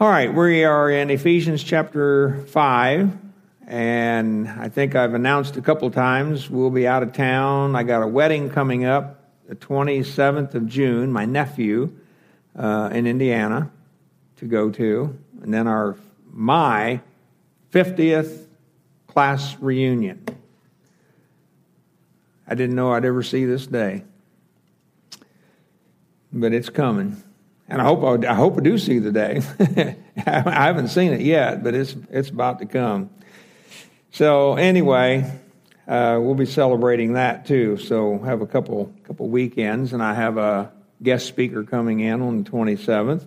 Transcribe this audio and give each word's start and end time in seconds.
All 0.00 0.08
right, 0.08 0.32
we 0.32 0.64
are 0.64 0.90
in 0.90 1.10
Ephesians 1.10 1.62
chapter 1.62 2.42
5, 2.46 3.10
and 3.66 4.48
I 4.48 4.70
think 4.70 4.96
I've 4.96 5.12
announced 5.12 5.58
a 5.58 5.60
couple 5.60 5.90
times 5.90 6.48
we'll 6.48 6.70
be 6.70 6.86
out 6.86 7.02
of 7.02 7.12
town. 7.12 7.76
I 7.76 7.82
got 7.82 8.02
a 8.02 8.06
wedding 8.06 8.48
coming 8.48 8.86
up 8.86 9.22
the 9.46 9.56
27th 9.56 10.54
of 10.54 10.66
June, 10.66 11.12
my 11.12 11.26
nephew 11.26 11.92
uh, 12.56 12.88
in 12.94 13.06
Indiana 13.06 13.70
to 14.38 14.46
go 14.46 14.70
to, 14.70 15.18
and 15.42 15.52
then 15.52 15.66
our 15.66 15.98
my 16.32 17.02
50th 17.70 18.46
class 19.06 19.58
reunion. 19.58 20.24
I 22.48 22.54
didn't 22.54 22.74
know 22.74 22.94
I'd 22.94 23.04
ever 23.04 23.22
see 23.22 23.44
this 23.44 23.66
day, 23.66 24.04
but 26.32 26.54
it's 26.54 26.70
coming. 26.70 27.22
And 27.70 27.80
I 27.80 27.84
hope 27.84 28.02
I, 28.02 28.28
I 28.28 28.34
hope 28.34 28.58
I 28.58 28.60
do 28.62 28.76
see 28.78 28.98
the 28.98 29.12
day. 29.12 29.42
I 30.26 30.66
haven't 30.66 30.88
seen 30.88 31.12
it 31.12 31.20
yet, 31.20 31.62
but 31.62 31.72
it's 31.72 31.94
it's 32.10 32.28
about 32.28 32.58
to 32.58 32.66
come. 32.66 33.10
So 34.10 34.56
anyway, 34.56 35.38
uh, 35.86 36.18
we'll 36.20 36.34
be 36.34 36.46
celebrating 36.46 37.12
that 37.12 37.46
too. 37.46 37.76
So 37.76 38.18
have 38.18 38.40
a 38.40 38.46
couple 38.46 38.92
couple 39.04 39.28
weekends, 39.28 39.92
and 39.92 40.02
I 40.02 40.14
have 40.14 40.36
a 40.36 40.72
guest 41.00 41.26
speaker 41.26 41.62
coming 41.62 42.00
in 42.00 42.20
on 42.22 42.42
the 42.42 42.50
27th 42.50 43.24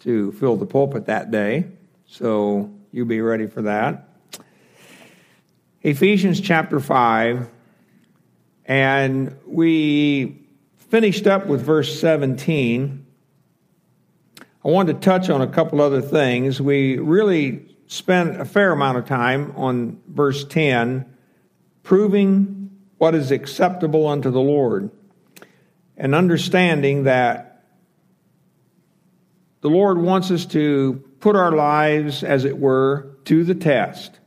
to 0.00 0.32
fill 0.32 0.56
the 0.56 0.66
pulpit 0.66 1.06
that 1.06 1.30
day. 1.30 1.64
So 2.06 2.70
you 2.92 3.06
be 3.06 3.22
ready 3.22 3.46
for 3.46 3.62
that. 3.62 4.08
Ephesians 5.82 6.38
chapter 6.38 6.80
5, 6.80 7.48
and 8.66 9.36
we 9.46 10.38
finished 10.90 11.26
up 11.26 11.46
with 11.46 11.62
verse 11.62 11.98
17. 11.98 12.99
I 14.64 14.68
wanted 14.68 15.00
to 15.00 15.00
touch 15.00 15.30
on 15.30 15.40
a 15.40 15.46
couple 15.46 15.80
other 15.80 16.02
things. 16.02 16.60
We 16.60 16.98
really 16.98 17.76
spent 17.86 18.40
a 18.40 18.44
fair 18.44 18.72
amount 18.72 18.98
of 18.98 19.06
time 19.06 19.52
on 19.56 20.00
verse 20.06 20.44
10, 20.44 21.06
proving 21.82 22.70
what 22.98 23.14
is 23.14 23.30
acceptable 23.30 24.06
unto 24.06 24.30
the 24.30 24.40
Lord, 24.40 24.90
and 25.96 26.14
understanding 26.14 27.04
that 27.04 27.64
the 29.62 29.70
Lord 29.70 29.98
wants 29.98 30.30
us 30.30 30.46
to 30.46 31.02
put 31.20 31.36
our 31.36 31.52
lives, 31.52 32.22
as 32.22 32.44
it 32.44 32.58
were, 32.58 33.16
to 33.24 33.44
the 33.44 33.54
test 33.54 34.20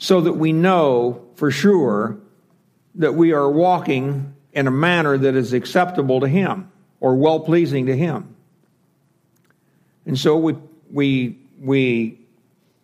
so 0.00 0.22
that 0.22 0.32
we 0.32 0.50
know 0.52 1.28
for 1.34 1.50
sure 1.50 2.18
that 2.94 3.14
we 3.14 3.32
are 3.32 3.48
walking 3.50 4.34
in 4.52 4.66
a 4.66 4.70
manner 4.70 5.18
that 5.18 5.34
is 5.34 5.52
acceptable 5.52 6.20
to 6.20 6.26
Him 6.26 6.72
or 7.00 7.14
well 7.16 7.40
pleasing 7.40 7.86
to 7.86 7.96
Him. 7.96 8.34
And 10.06 10.18
so 10.18 10.36
we, 10.36 10.56
we, 10.90 11.38
we 11.60 12.20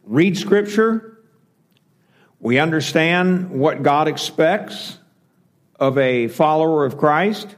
read 0.04 0.36
Scripture, 0.36 1.18
we 2.40 2.58
understand 2.58 3.50
what 3.50 3.82
God 3.82 4.08
expects 4.08 4.98
of 5.80 5.98
a 5.98 6.28
follower 6.28 6.84
of 6.84 6.96
Christ, 6.98 7.56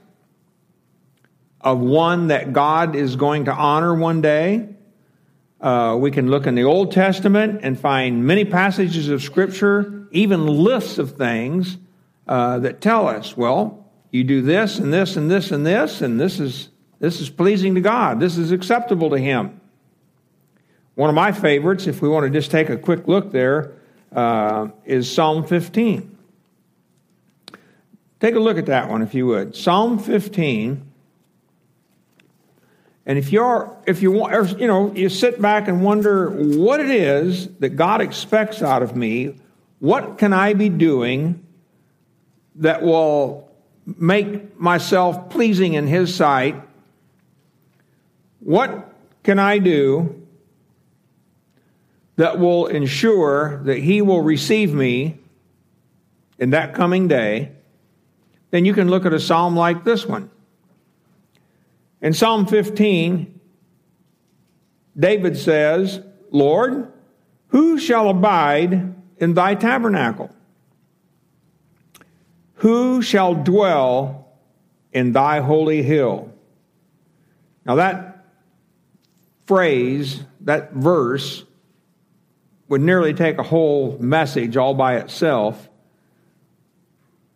of 1.60 1.80
one 1.80 2.28
that 2.28 2.52
God 2.52 2.94
is 2.94 3.16
going 3.16 3.46
to 3.46 3.52
honor 3.52 3.94
one 3.94 4.20
day. 4.20 4.68
Uh, 5.60 5.96
we 5.98 6.10
can 6.10 6.30
look 6.30 6.46
in 6.46 6.54
the 6.54 6.64
Old 6.64 6.92
Testament 6.92 7.60
and 7.62 7.78
find 7.78 8.24
many 8.24 8.44
passages 8.44 9.08
of 9.08 9.22
Scripture, 9.22 10.08
even 10.12 10.46
lists 10.46 10.98
of 10.98 11.16
things 11.16 11.76
uh, 12.28 12.60
that 12.60 12.80
tell 12.80 13.08
us, 13.08 13.36
well, 13.36 13.86
you 14.10 14.24
do 14.24 14.40
this 14.40 14.78
and 14.78 14.92
this 14.92 15.16
and 15.16 15.30
this 15.30 15.50
and 15.50 15.66
this, 15.66 16.00
and 16.00 16.20
this 16.20 16.38
is 16.38 16.68
this 16.98 17.20
is 17.20 17.30
pleasing 17.30 17.74
to 17.74 17.80
God. 17.80 18.20
This 18.20 18.36
is 18.36 18.52
acceptable 18.52 19.10
to 19.10 19.18
Him. 19.18 19.60
One 20.94 21.08
of 21.08 21.14
my 21.14 21.32
favorites, 21.32 21.86
if 21.86 22.02
we 22.02 22.08
want 22.08 22.24
to 22.24 22.30
just 22.30 22.50
take 22.50 22.70
a 22.70 22.76
quick 22.76 23.06
look 23.06 23.30
there, 23.30 23.72
uh, 24.12 24.68
is 24.84 25.10
Psalm 25.12 25.46
15. 25.46 26.16
Take 28.20 28.34
a 28.34 28.40
look 28.40 28.58
at 28.58 28.66
that 28.66 28.88
one, 28.88 29.02
if 29.02 29.14
you 29.14 29.26
would. 29.26 29.54
Psalm 29.54 29.98
15 29.98 30.88
and 33.08 33.16
if 33.16 33.32
you're, 33.32 33.74
if 33.86 34.02
you 34.02 34.12
want, 34.12 34.60
you 34.60 34.66
know, 34.66 34.92
you 34.94 35.08
sit 35.08 35.40
back 35.40 35.66
and 35.66 35.82
wonder 35.82 36.28
what 36.28 36.78
it 36.78 36.90
is 36.90 37.48
that 37.56 37.70
God 37.70 38.02
expects 38.02 38.60
out 38.62 38.82
of 38.82 38.94
me, 38.94 39.34
what 39.78 40.18
can 40.18 40.34
I 40.34 40.52
be 40.52 40.68
doing 40.68 41.42
that 42.56 42.82
will 42.82 43.50
make 43.86 44.60
myself 44.60 45.30
pleasing 45.30 45.72
in 45.72 45.86
His 45.86 46.14
sight? 46.14 46.62
What 48.40 48.94
can 49.22 49.38
I 49.38 49.58
do 49.58 50.26
that 52.16 52.38
will 52.38 52.66
ensure 52.66 53.62
that 53.64 53.78
He 53.78 54.02
will 54.02 54.22
receive 54.22 54.72
me 54.72 55.18
in 56.38 56.50
that 56.50 56.74
coming 56.74 57.08
day? 57.08 57.52
Then 58.50 58.64
you 58.64 58.72
can 58.72 58.88
look 58.88 59.04
at 59.04 59.12
a 59.12 59.20
psalm 59.20 59.56
like 59.56 59.84
this 59.84 60.06
one. 60.06 60.30
In 62.00 62.14
Psalm 62.14 62.46
15, 62.46 63.40
David 64.98 65.36
says, 65.36 66.00
Lord, 66.30 66.92
who 67.48 67.78
shall 67.78 68.08
abide 68.08 68.94
in 69.18 69.34
thy 69.34 69.54
tabernacle? 69.54 70.30
Who 72.54 73.02
shall 73.02 73.34
dwell 73.34 74.28
in 74.92 75.12
thy 75.12 75.40
holy 75.40 75.82
hill? 75.82 76.32
Now, 77.64 77.76
that 77.76 78.17
phrase, 79.48 80.22
that 80.42 80.74
verse, 80.74 81.42
would 82.68 82.82
nearly 82.82 83.14
take 83.14 83.38
a 83.38 83.42
whole 83.42 83.96
message 83.98 84.58
all 84.58 84.74
by 84.74 84.96
itself. 84.96 85.68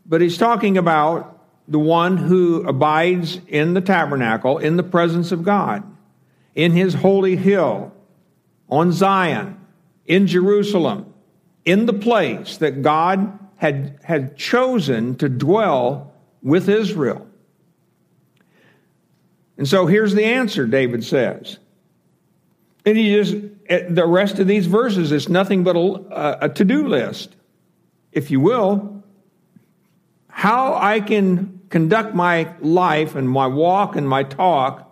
But 0.04 0.20
he's 0.20 0.36
talking 0.36 0.76
about 0.76 1.40
the 1.66 1.78
one 1.78 2.18
who 2.18 2.68
abides 2.68 3.40
in 3.48 3.72
the 3.72 3.80
tabernacle, 3.80 4.58
in 4.58 4.76
the 4.76 4.82
presence 4.82 5.32
of 5.32 5.42
God, 5.42 5.84
in 6.54 6.72
his 6.72 6.92
holy 6.92 7.34
hill, 7.34 7.92
on 8.68 8.92
Zion, 8.92 9.58
in 10.04 10.26
Jerusalem, 10.26 11.14
in 11.64 11.86
the 11.86 11.94
place 11.94 12.58
that 12.58 12.82
God 12.82 13.38
had, 13.56 13.98
had 14.02 14.36
chosen 14.36 15.16
to 15.16 15.30
dwell 15.30 16.12
with 16.42 16.68
Israel. 16.68 17.26
And 19.56 19.66
so 19.66 19.86
here's 19.86 20.14
the 20.14 20.24
answer, 20.24 20.66
David 20.66 21.04
says. 21.04 21.58
And 22.84 22.96
he 22.96 23.14
just, 23.14 23.36
eh, 23.66 23.86
the 23.88 24.06
rest 24.06 24.38
of 24.38 24.46
these 24.46 24.66
verses 24.66 25.12
is 25.12 25.28
nothing 25.28 25.64
but 25.64 25.76
a, 25.76 26.46
a 26.46 26.48
to 26.50 26.64
do 26.64 26.88
list, 26.88 27.34
if 28.10 28.30
you 28.30 28.40
will. 28.40 29.02
How 30.28 30.74
I 30.74 31.00
can 31.00 31.60
conduct 31.68 32.14
my 32.14 32.52
life 32.60 33.14
and 33.14 33.28
my 33.28 33.46
walk 33.46 33.96
and 33.96 34.08
my 34.08 34.24
talk 34.24 34.88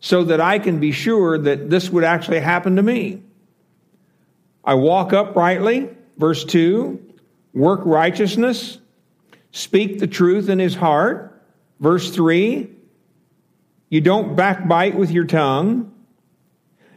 so 0.00 0.24
that 0.24 0.40
I 0.40 0.58
can 0.58 0.80
be 0.80 0.92
sure 0.92 1.38
that 1.38 1.70
this 1.70 1.90
would 1.90 2.04
actually 2.04 2.40
happen 2.40 2.76
to 2.76 2.82
me. 2.82 3.22
I 4.64 4.74
walk 4.74 5.12
uprightly, 5.12 5.90
verse 6.16 6.44
2, 6.44 7.00
work 7.52 7.80
righteousness, 7.84 8.78
speak 9.52 10.00
the 10.00 10.06
truth 10.06 10.48
in 10.48 10.58
his 10.58 10.74
heart, 10.74 11.42
verse 11.80 12.10
3, 12.10 12.68
you 13.88 14.00
don't 14.00 14.34
backbite 14.34 14.96
with 14.96 15.10
your 15.10 15.24
tongue, 15.24 15.93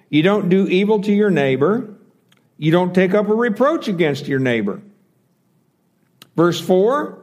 you 0.10 0.22
don't 0.22 0.50
do 0.50 0.68
evil 0.68 1.02
to 1.02 1.14
your 1.14 1.30
neighbor, 1.30 1.94
you 2.58 2.72
don't 2.72 2.94
take 2.94 3.14
up 3.14 3.28
a 3.30 3.34
reproach 3.34 3.88
against 3.88 4.28
your 4.28 4.40
neighbor. 4.40 4.82
Verse 6.36 6.60
4, 6.60 7.18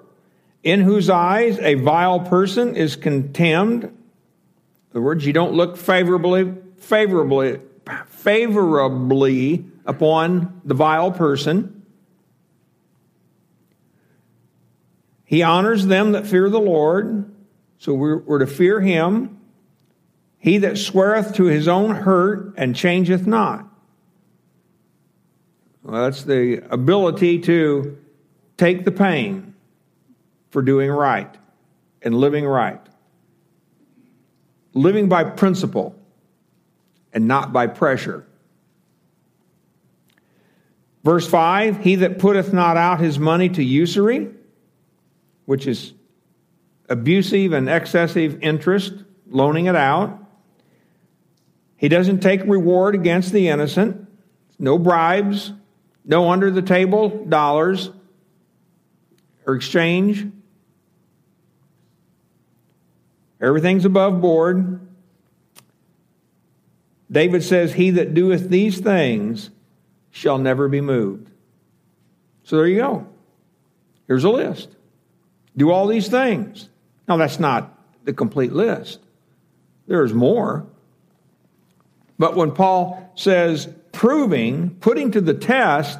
in 0.63 0.81
whose 0.81 1.11
eyes 1.11 1.59
a 1.59 1.75
vile 1.75 2.21
person 2.21 2.77
is 2.77 2.97
contemned. 2.97 3.85
In 3.85 3.93
other 4.93 5.03
words, 5.03 5.27
you 5.27 5.33
don't 5.33 5.53
look 5.53 5.77
favorably, 5.77 6.55
favorably, 6.79 7.61
favorably 8.09 9.65
upon 9.87 10.61
the 10.65 10.75
vile 10.75 11.13
person. 11.13 11.83
He 15.25 15.43
honors 15.43 15.87
them 15.87 16.13
that 16.13 16.27
fear 16.27 16.49
the 16.49 16.61
Lord, 16.61 17.31
so 17.79 17.93
we're, 17.93 18.19
we're 18.19 18.39
to 18.39 18.47
fear 18.47 18.81
him. 18.81 19.41
He 20.45 20.59
that 20.59 20.77
sweareth 20.77 21.37
to 21.37 21.45
his 21.45 21.69
own 21.69 21.95
hurt 21.95 22.53
and 22.59 22.77
changeth 22.77 23.27
not. 23.27 23.67
Well, 25.83 26.03
that's 26.03 26.25
the 26.25 26.63
ability 26.71 27.39
to 27.39 27.97
take 28.59 28.85
the 28.85 28.93
pain 28.93 29.55
for 30.51 30.61
doing 30.61 30.91
right 30.91 31.35
and 32.03 32.15
living 32.15 32.45
right. 32.45 32.79
Living 34.75 35.09
by 35.09 35.25
principle 35.25 35.99
and 37.15 37.27
not 37.27 37.55
by 37.55 37.67
pressure. 37.67 38.27
Verse 41.05 41.27
5 41.27 41.79
He 41.79 41.95
that 41.95 42.19
putteth 42.19 42.53
not 42.53 42.77
out 42.77 43.01
his 43.01 43.19
money 43.19 43.49
to 43.49 43.65
usury, 43.65 44.29
which 45.47 45.67
is 45.67 45.95
abusive 46.91 47.55
and 47.55 47.67
excessive 47.71 48.43
interest, 48.43 48.93
loaning 49.27 49.65
it 49.65 49.77
out, 49.77 50.21
He 51.77 51.89
doesn't 51.89 52.21
take 52.21 52.43
reward 52.45 52.95
against 52.95 53.33
the 53.33 53.49
innocent, 53.49 54.09
no 54.59 54.79
bribes, 54.79 55.53
no 56.05 56.31
under 56.31 56.51
the 56.51 56.63
table 56.63 57.25
dollars 57.27 57.91
or 59.47 59.55
exchange. 59.55 60.27
Everything's 63.41 63.85
above 63.85 64.21
board. 64.21 64.81
David 67.11 67.43
says, 67.43 67.73
He 67.75 67.91
that 67.91 68.15
doeth 68.15 68.49
these 68.49 68.81
things 68.81 69.51
shall 70.11 70.39
never 70.39 70.69
be 70.69 70.81
moved. 70.81 71.29
So 72.45 72.57
there 72.57 72.67
you 72.67 72.79
go. 72.79 73.07
Here's 74.07 74.25
a 74.25 74.31
list. 74.31 74.77
Do 75.57 75.71
all 75.71 75.87
these 75.87 76.09
things. 76.09 76.69
Now, 77.09 77.17
that's 77.17 77.39
not 77.39 77.79
the 78.05 78.13
complete 78.13 78.53
list, 78.53 79.01
there's 79.87 80.13
more. 80.13 80.67
But 82.19 82.37
when 82.37 82.53
Paul 82.53 83.13
says 83.15 83.69
proving, 83.93 84.71
putting 84.81 85.11
to 85.13 85.21
the 85.21 85.35
test 85.35 85.99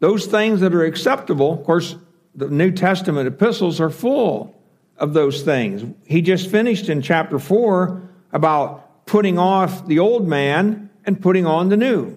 those 0.00 0.26
things 0.26 0.60
that 0.60 0.74
are 0.74 0.84
acceptable, 0.84 1.52
of 1.52 1.64
course, 1.64 1.96
the 2.34 2.48
New 2.48 2.70
Testament 2.70 3.26
epistles 3.26 3.80
are 3.80 3.90
full 3.90 4.54
of 4.98 5.14
those 5.14 5.42
things. 5.42 5.84
He 6.06 6.22
just 6.22 6.50
finished 6.50 6.88
in 6.88 7.02
chapter 7.02 7.38
4 7.38 8.02
about 8.32 9.06
putting 9.06 9.38
off 9.38 9.86
the 9.86 9.98
old 9.98 10.26
man 10.28 10.90
and 11.04 11.20
putting 11.20 11.46
on 11.46 11.68
the 11.68 11.76
new. 11.76 12.16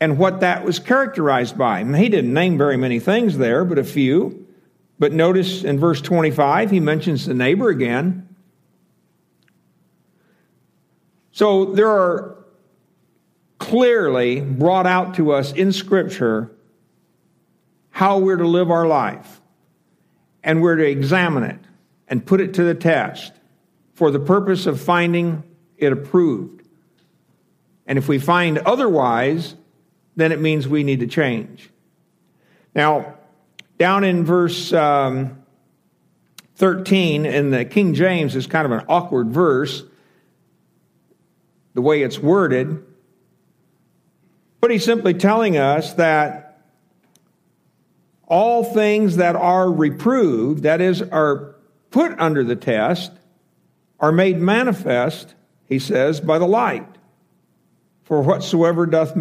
And 0.00 0.18
what 0.18 0.40
that 0.40 0.64
was 0.64 0.78
characterized 0.78 1.56
by. 1.56 1.80
And 1.80 1.96
he 1.96 2.08
didn't 2.08 2.34
name 2.34 2.58
very 2.58 2.76
many 2.76 2.98
things 2.98 3.38
there, 3.38 3.64
but 3.64 3.78
a 3.78 3.84
few. 3.84 4.46
But 4.98 5.12
notice 5.12 5.62
in 5.64 5.78
verse 5.78 6.00
25, 6.00 6.70
he 6.70 6.80
mentions 6.80 7.26
the 7.26 7.34
neighbor 7.34 7.68
again. 7.68 8.28
So 11.32 11.66
there 11.66 11.90
are 11.90 12.36
clearly 13.58 14.40
brought 14.40 14.86
out 14.86 15.14
to 15.14 15.32
us 15.32 15.52
in 15.52 15.72
Scripture 15.72 16.50
how 17.90 18.18
we're 18.18 18.36
to 18.36 18.48
live 18.48 18.70
our 18.70 18.86
life. 18.86 19.40
And 20.42 20.60
we're 20.60 20.76
to 20.76 20.84
examine 20.84 21.44
it 21.44 21.60
and 22.08 22.26
put 22.26 22.40
it 22.40 22.54
to 22.54 22.64
the 22.64 22.74
test 22.74 23.32
for 23.94 24.10
the 24.10 24.18
purpose 24.18 24.66
of 24.66 24.80
finding 24.80 25.44
it 25.76 25.92
approved. 25.92 26.62
And 27.86 27.98
if 27.98 28.08
we 28.08 28.18
find 28.18 28.58
otherwise, 28.58 29.54
then 30.16 30.32
it 30.32 30.40
means 30.40 30.66
we 30.66 30.82
need 30.82 31.00
to 31.00 31.06
change. 31.06 31.70
Now, 32.74 33.14
down 33.78 34.04
in 34.04 34.24
verse 34.24 34.72
um, 34.72 35.42
13 36.56 37.24
in 37.24 37.50
the 37.50 37.64
King 37.64 37.94
James 37.94 38.34
is 38.34 38.46
kind 38.46 38.66
of 38.66 38.72
an 38.72 38.84
awkward 38.88 39.30
verse, 39.30 39.84
the 41.74 41.82
way 41.82 42.02
it's 42.02 42.18
worded. 42.18 42.84
But 44.60 44.70
he's 44.70 44.84
simply 44.84 45.14
telling 45.14 45.56
us 45.56 45.94
that 45.94 46.60
all 48.26 48.64
things 48.64 49.16
that 49.16 49.36
are 49.36 49.70
reproved, 49.70 50.62
that 50.62 50.80
is, 50.80 51.02
are 51.02 51.56
put 51.90 52.18
under 52.18 52.44
the 52.44 52.56
test, 52.56 53.12
are 54.00 54.12
made 54.12 54.38
manifest, 54.38 55.34
he 55.68 55.78
says, 55.78 56.20
by 56.20 56.38
the 56.38 56.46
light. 56.46 56.86
For 58.04 58.22
whatsoever 58.22 58.86
doth 58.86 59.16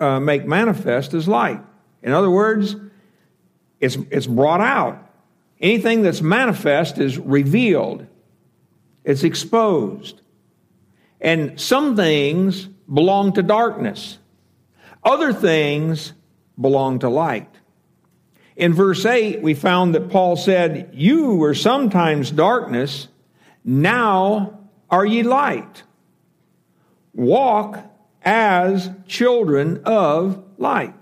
uh, 0.00 0.20
make 0.20 0.46
manifest 0.46 1.14
is 1.14 1.26
light. 1.26 1.60
In 2.02 2.12
other 2.12 2.30
words, 2.30 2.76
it's, 3.80 3.96
it's 4.10 4.26
brought 4.26 4.60
out. 4.60 5.02
Anything 5.60 6.02
that's 6.02 6.20
manifest 6.20 6.98
is 6.98 7.18
revealed, 7.18 8.06
it's 9.04 9.24
exposed. 9.24 10.20
And 11.20 11.60
some 11.60 11.96
things 11.96 12.66
belong 12.92 13.32
to 13.34 13.42
darkness, 13.42 14.18
other 15.02 15.32
things 15.32 16.12
belong 16.60 17.00
to 17.00 17.08
light. 17.08 17.48
In 18.56 18.72
verse 18.72 19.04
8, 19.04 19.42
we 19.42 19.54
found 19.54 19.94
that 19.94 20.08
Paul 20.08 20.36
said, 20.36 20.90
You 20.94 21.34
were 21.36 21.54
sometimes 21.54 22.30
darkness, 22.30 23.08
now 23.64 24.60
are 24.88 25.04
ye 25.04 25.22
light. 25.22 25.82
Walk 27.12 27.78
as 28.22 28.90
children 29.06 29.82
of 29.84 30.42
light. 30.58 30.94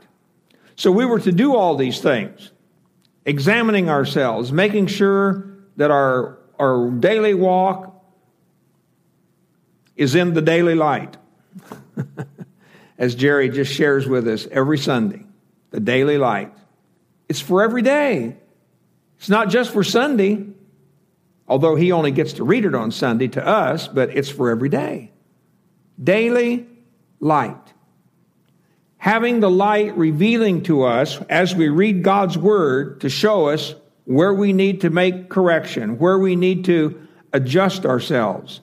So 0.77 0.91
we 0.91 1.05
were 1.05 1.21
to 1.21 1.33
do 1.33 1.55
all 1.55 1.77
these 1.77 2.01
things, 2.01 2.51
examining 3.25 3.89
ourselves, 3.89 4.51
making 4.51 4.89
sure 4.89 5.49
that 5.77 5.91
our, 5.91 6.39
our 6.59 6.91
daily 6.91 7.35
walk 7.35 7.94
is 9.97 10.15
in 10.15 10.35
the 10.35 10.43
daily 10.43 10.75
light. 10.75 11.17
As 12.99 13.15
Jerry 13.15 13.49
just 13.49 13.73
shares 13.73 14.07
with 14.07 14.29
us 14.29 14.47
every 14.51 14.79
Sunday, 14.79 15.25
the 15.71 15.81
daily 15.81 16.19
light. 16.19 16.53
It's 17.29 17.41
for 17.41 17.63
every 17.63 17.83
day. 17.83 18.37
It's 19.19 19.29
not 19.29 19.49
just 19.49 19.73
for 19.73 19.83
Sunday, 19.83 20.45
although 21.49 21.77
he 21.77 21.93
only 21.93 22.11
gets 22.11 22.35
to 22.35 22.45
read 22.45 22.65
it 22.65 22.75
on 22.75 22.91
Sunday 22.91 23.29
to 23.29 23.47
us, 23.47 23.89
but 23.89 24.11
it's 24.11 24.29
for 24.29 24.51
every 24.51 24.69
day. 24.69 25.11
Daily 26.03 26.67
light. 27.21 27.73
Having 28.99 29.41
the 29.41 29.51
light 29.51 29.97
revealing 29.97 30.63
to 30.65 30.85
us 30.85 31.21
as 31.29 31.55
we 31.55 31.69
read 31.69 32.03
God's 32.03 32.39
word 32.39 33.01
to 33.03 33.09
show 33.09 33.49
us 33.49 33.75
where 34.05 34.33
we 34.33 34.53
need 34.53 34.83
to 34.83 34.91
make 34.91 35.29
correction, 35.29 35.99
where 35.99 36.19
we 36.19 36.37
need 36.37 36.65
to 36.67 37.07
adjust 37.33 37.85
ourselves. 37.85 38.61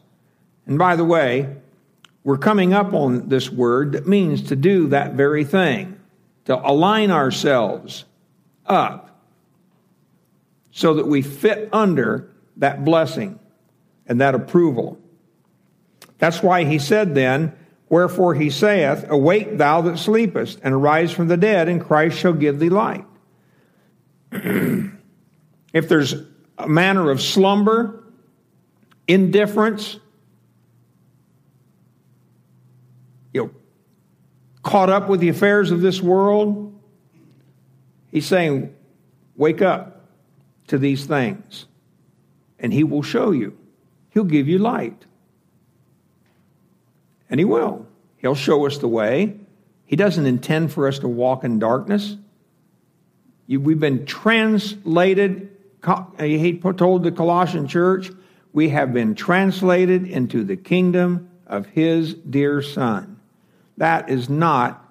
And 0.72 0.80
by 0.80 0.96
the 0.96 1.04
way, 1.04 1.54
we're 2.24 2.38
coming 2.38 2.72
up 2.72 2.94
on 2.94 3.28
this 3.28 3.50
word 3.50 3.92
that 3.92 4.08
means 4.08 4.44
to 4.44 4.56
do 4.56 4.88
that 4.88 5.16
very 5.16 5.44
thing, 5.44 6.00
to 6.46 6.56
align 6.66 7.12
ourselves 7.12 8.06
up 8.66 9.22
so 10.72 10.94
that 10.94 11.08
we 11.08 11.24
fit 11.24 11.68
under 11.74 12.32
that 12.56 12.86
blessing 12.86 13.38
and 14.08 14.22
that 14.22 14.34
approval. 14.34 14.98
That's 16.20 16.42
why 16.42 16.64
he 16.64 16.80
said 16.80 17.16
then, 17.16 17.52
Wherefore 17.90 18.34
he 18.34 18.50
saith, 18.50 19.06
Awake 19.10 19.58
thou 19.58 19.82
that 19.82 20.00
sleepest, 20.00 20.62
and 20.64 20.74
arise 20.74 21.12
from 21.12 21.28
the 21.28 21.36
dead, 21.36 21.68
and 21.68 21.82
Christ 21.82 22.18
shall 22.18 22.32
give 22.32 22.60
thee 22.60 22.70
light. 22.70 23.04
if 24.32 25.90
there's 25.90 26.16
a 26.58 26.70
manner 26.70 27.12
of 27.12 27.22
slumber, 27.22 28.06
indifference, 29.06 30.00
you 33.34 33.44
know, 33.44 33.52
caught 34.64 34.90
up 34.90 35.10
with 35.10 35.20
the 35.20 35.30
affairs 35.30 35.72
of 35.72 35.82
this 35.82 36.02
world, 36.02 36.68
He's 38.12 38.26
saying, 38.26 38.76
Wake 39.38 39.62
up 39.62 40.06
to 40.68 40.78
these 40.78 41.06
things, 41.06 41.66
and 42.60 42.74
He 42.74 42.84
will 42.84 43.04
show 43.04 43.32
you. 43.32 43.58
He'll 44.10 44.26
give 44.26 44.48
you 44.48 44.60
light. 44.60 45.06
And 47.30 47.40
He 47.40 47.46
will. 47.46 47.88
He'll 48.18 48.36
show 48.36 48.66
us 48.68 48.78
the 48.78 48.88
way. 48.88 49.38
He 49.86 49.96
doesn't 49.96 50.26
intend 50.26 50.72
for 50.72 50.88
us 50.88 51.00
to 51.00 51.08
walk 51.08 51.44
in 51.44 51.60
darkness. 51.60 52.16
we've 53.48 53.80
been 53.80 54.06
translated, 54.06 55.50
he 56.20 56.58
told 56.58 57.04
the 57.04 57.12
Colossian 57.12 57.68
church, 57.68 58.12
we 58.54 58.70
have 58.70 58.94
been 58.94 59.16
translated 59.16 60.06
into 60.06 60.44
the 60.44 60.58
kingdom 60.58 61.30
of 61.48 61.66
His 61.68 62.14
dear 62.14 62.62
Son. 62.62 63.11
That 63.78 64.10
is 64.10 64.30
not 64.30 64.86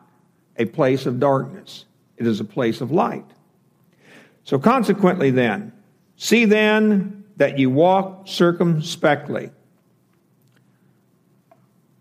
a 0.56 0.64
place 0.64 1.06
of 1.06 1.20
darkness. 1.20 1.84
It 2.16 2.26
is 2.26 2.40
a 2.40 2.44
place 2.44 2.80
of 2.80 2.90
light. 2.90 3.24
So, 4.44 4.58
consequently, 4.58 5.30
then, 5.30 5.72
see 6.16 6.44
then 6.44 7.24
that 7.36 7.58
you 7.58 7.70
walk 7.70 8.26
circumspectly. 8.26 9.50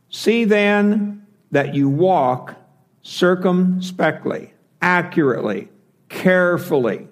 See 0.10 0.46
then 0.46 1.26
that 1.52 1.76
you 1.76 1.88
walk 1.88 2.56
circumspectly, 3.02 4.54
accurately, 4.82 5.70
carefully. 6.10 7.08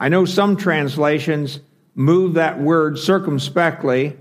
I 0.00 0.08
know 0.08 0.24
some 0.24 0.56
translations 0.56 1.60
move 1.94 2.34
that 2.34 2.60
word 2.60 2.98
circumspectly 2.98 4.16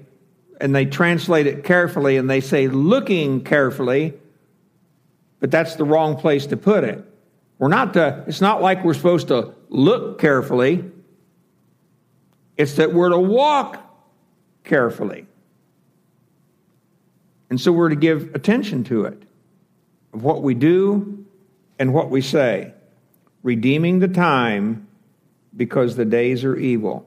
and 0.60 0.76
they 0.76 0.86
translate 0.86 1.48
it 1.48 1.64
carefully 1.64 2.18
and 2.18 2.30
they 2.30 2.42
say 2.42 2.68
looking 2.68 3.44
carefully 3.44 4.14
but 5.40 5.52
that's 5.52 5.76
the 5.76 5.84
wrong 5.84 6.18
place 6.18 6.48
to 6.48 6.58
put 6.58 6.84
it. 6.84 7.04
We're 7.60 7.68
not 7.68 7.94
to, 7.94 8.24
it's 8.28 8.42
not 8.42 8.62
like 8.62 8.84
we're 8.84 8.94
supposed 8.94 9.28
to 9.30 9.54
look 9.70 10.20
carefully. 10.20 10.84
It's 12.56 12.74
that 12.74 12.94
we're 12.94 13.10
to 13.10 13.20
walk 13.20 13.84
carefully. 14.64 15.28
And 17.50 17.60
so 17.62 17.72
we're 17.72 17.90
to 17.90 17.96
give 17.96 18.36
attention 18.36 18.84
to 18.86 19.06
it, 19.06 19.24
of 20.14 20.24
what 20.24 20.42
we 20.42 20.54
do 20.54 21.26
and 21.80 21.94
what 21.94 22.10
we 22.10 22.22
say, 22.22 22.74
redeeming 23.42 24.00
the 24.00 24.08
time 24.08 24.88
because 25.56 25.96
the 25.96 26.06
days 26.06 26.44
are 26.44 26.56
evil. 26.56 27.07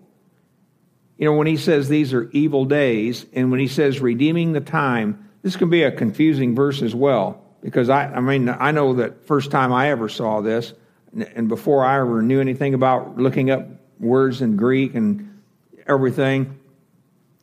You 1.21 1.27
know, 1.27 1.35
when 1.35 1.47
he 1.47 1.59
says 1.59 1.91
these 1.91 2.15
are 2.15 2.31
evil 2.31 2.65
days, 2.65 3.27
and 3.35 3.51
when 3.51 3.61
he 3.61 3.69
says 3.69 4.01
redeeming 4.01 4.55
the 4.55 4.61
time, 4.63 5.29
this 5.43 5.55
can 5.55 5.69
be 5.69 5.83
a 5.83 5.93
confusing 5.93 6.55
verse 6.55 6.81
as 6.81 6.95
well. 6.95 7.45
Because 7.61 7.91
I, 7.91 8.07
I 8.07 8.21
mean, 8.21 8.49
I 8.49 8.71
know 8.71 8.95
that 8.95 9.27
first 9.27 9.51
time 9.51 9.71
I 9.71 9.91
ever 9.91 10.09
saw 10.09 10.41
this, 10.41 10.73
and 11.13 11.47
before 11.47 11.85
I 11.85 12.01
ever 12.01 12.23
knew 12.23 12.41
anything 12.41 12.73
about 12.73 13.19
looking 13.19 13.51
up 13.51 13.69
words 13.99 14.41
in 14.41 14.57
Greek 14.57 14.95
and 14.95 15.43
everything, 15.87 16.59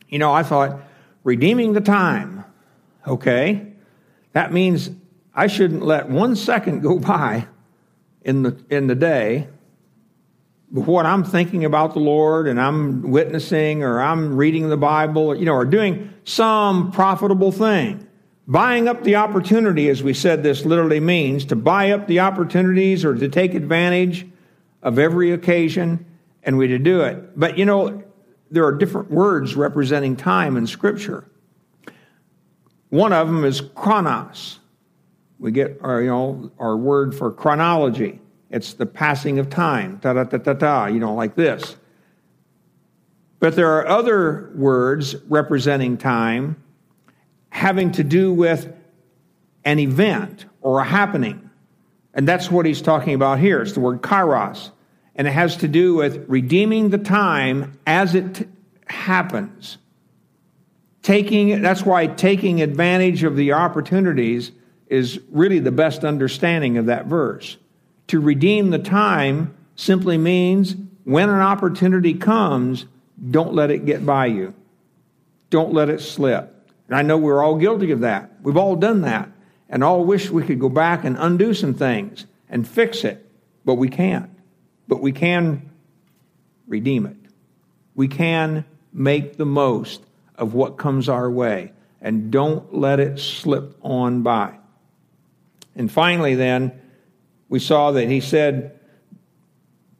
you 0.10 0.18
know, 0.18 0.34
I 0.34 0.42
thought, 0.42 0.80
redeeming 1.24 1.74
the 1.74 1.82
time. 1.82 2.46
Okay. 3.06 3.74
That 4.34 4.52
means 4.52 4.90
I 5.36 5.46
shouldn't 5.46 5.84
let 5.84 6.10
one 6.10 6.36
second 6.36 6.82
go 6.82 6.98
by 6.98 7.46
in 8.24 8.42
the, 8.42 8.58
in 8.72 8.88
the 8.88 8.96
day 8.96 9.50
what 10.70 11.06
I'm 11.06 11.24
thinking 11.24 11.66
about 11.66 11.94
the 11.94 12.00
Lord 12.00 12.48
and 12.48 12.60
I'm 12.60 13.02
witnessing 13.04 13.84
or 13.84 14.02
I'm 14.02 14.36
reading 14.36 14.70
the 14.70 14.78
Bible, 14.78 15.36
you 15.36 15.46
know, 15.46 15.54
or 15.54 15.66
doing 15.66 16.14
some 16.26 16.92
profitable 16.92 17.52
thing. 17.52 18.06
Buying 18.48 18.88
up 18.88 19.04
the 19.04 19.18
opportunity, 19.18 19.90
as 19.90 20.02
we 20.02 20.14
said, 20.14 20.44
this 20.44 20.66
literally 20.66 21.00
means 21.00 21.46
to 21.46 21.56
buy 21.56 21.92
up 21.92 22.08
the 22.08 22.22
opportunities 22.22 23.04
or 23.04 23.14
to 23.14 23.28
take 23.28 23.54
advantage 23.54 24.26
of 24.82 25.00
every 25.00 25.32
occasion, 25.32 26.06
and 26.44 26.58
we 26.58 26.68
to 26.68 26.80
do 26.80 27.02
it. 27.02 27.38
But 27.38 27.58
you 27.58 27.66
know, 27.66 28.04
there 28.50 28.66
are 28.66 28.72
different 28.72 29.12
words 29.12 29.56
representing 29.56 30.16
time 30.16 30.56
in 30.56 30.66
Scripture. 30.66 31.30
One 32.90 33.12
of 33.12 33.28
them 33.28 33.44
is 33.44 33.60
chronos. 33.60 34.60
We 35.40 35.52
get 35.52 35.80
our, 35.82 36.02
you 36.02 36.10
know, 36.10 36.52
our 36.58 36.78
word 36.78 37.14
for 37.14 37.32
chronology. 37.32 38.22
It's 38.50 38.74
the 38.74 38.86
passing 38.86 39.39
of 39.39 39.50
time. 39.50 40.00
Ta 40.00 40.13
da 40.13 40.24
ta 40.24 40.38
ta 40.38 40.54
ta, 40.54 40.86
you 40.88 41.00
know, 41.00 41.13
like 41.13 41.36
this. 41.36 41.75
But 43.39 43.56
there 43.56 43.72
are 43.77 43.88
other 43.88 44.51
words 44.56 45.16
representing 45.27 45.98
time 45.98 46.62
having 47.50 47.92
to 47.94 48.04
do 48.04 48.34
with 48.34 48.74
an 49.63 49.80
event 49.80 50.46
or 50.62 50.80
a 50.80 50.84
happening. 50.84 51.50
And 52.13 52.27
that's 52.27 52.50
what 52.50 52.66
he's 52.66 52.82
talking 52.82 53.13
about 53.13 53.39
here. 53.39 53.62
It's 53.62 53.74
the 53.74 53.80
word 53.80 54.01
kairos. 54.01 54.72
And 55.16 55.27
it 55.27 55.32
has 55.32 55.58
to 55.58 55.68
do 55.68 55.96
with 55.96 56.25
redeeming 56.27 56.89
the 56.89 56.98
time 56.98 57.80
as 57.86 58.16
it 58.16 58.48
happens. 58.88 59.77
Taking, 61.01 61.62
that's 61.62 61.84
why 61.84 62.08
taking 62.08 62.62
advantage 62.62 63.24
of 63.24 63.36
the 63.36 63.54
opportunities 63.54 64.51
is 64.88 65.20
really 65.32 65.60
the 65.60 65.72
best 65.72 66.04
understanding 66.04 66.77
of 66.77 66.88
that 66.88 67.06
verse. 67.06 67.58
To 68.08 68.20
redeem 68.20 68.70
the 68.70 68.80
time 68.80 69.56
simply 69.76 70.18
means 70.18 70.76
when 71.04 71.30
an 71.30 71.40
opportunity 71.40 72.14
comes, 72.14 72.86
don't 73.30 73.54
let 73.54 73.72
it 73.72 73.86
get 73.86 74.06
by 74.06 74.28
you. 74.28 74.54
Don't 75.50 75.74
let 75.74 75.90
it 75.90 76.02
slip. 76.02 76.72
And 76.88 76.96
I 76.96 77.02
know 77.02 77.18
we're 77.18 77.44
all 77.44 77.56
guilty 77.56 77.92
of 77.92 78.02
that. 78.02 78.32
We've 78.42 78.58
all 78.58 78.76
done 78.76 79.02
that. 79.02 79.30
And 79.70 79.84
all 79.84 80.06
wish 80.06 80.30
we 80.30 80.44
could 80.44 80.60
go 80.60 80.70
back 80.70 81.04
and 81.04 81.18
undo 81.20 81.54
some 81.54 81.74
things 81.74 82.26
and 82.50 82.68
fix 82.68 83.04
it, 83.04 83.30
but 83.66 83.76
we 83.76 83.90
can't. 83.90 84.30
But 84.88 85.02
we 85.02 85.12
can 85.12 85.70
redeem 86.68 87.06
it. 87.06 87.18
We 87.96 88.08
can 88.08 88.64
make 88.94 89.38
the 89.38 89.46
most 89.46 90.02
of 90.36 90.54
what 90.54 90.78
comes 90.78 91.10
our 91.10 91.30
way 91.30 91.74
and 92.02 92.32
don't 92.32 92.74
let 92.74 93.00
it 93.00 93.20
slip 93.20 93.76
on 93.82 94.22
by. 94.22 94.58
And 95.76 95.92
finally, 95.92 96.36
then, 96.36 96.80
we 97.50 97.60
saw 97.60 97.92
that 97.92 98.10
he 98.10 98.22
said, 98.22 98.80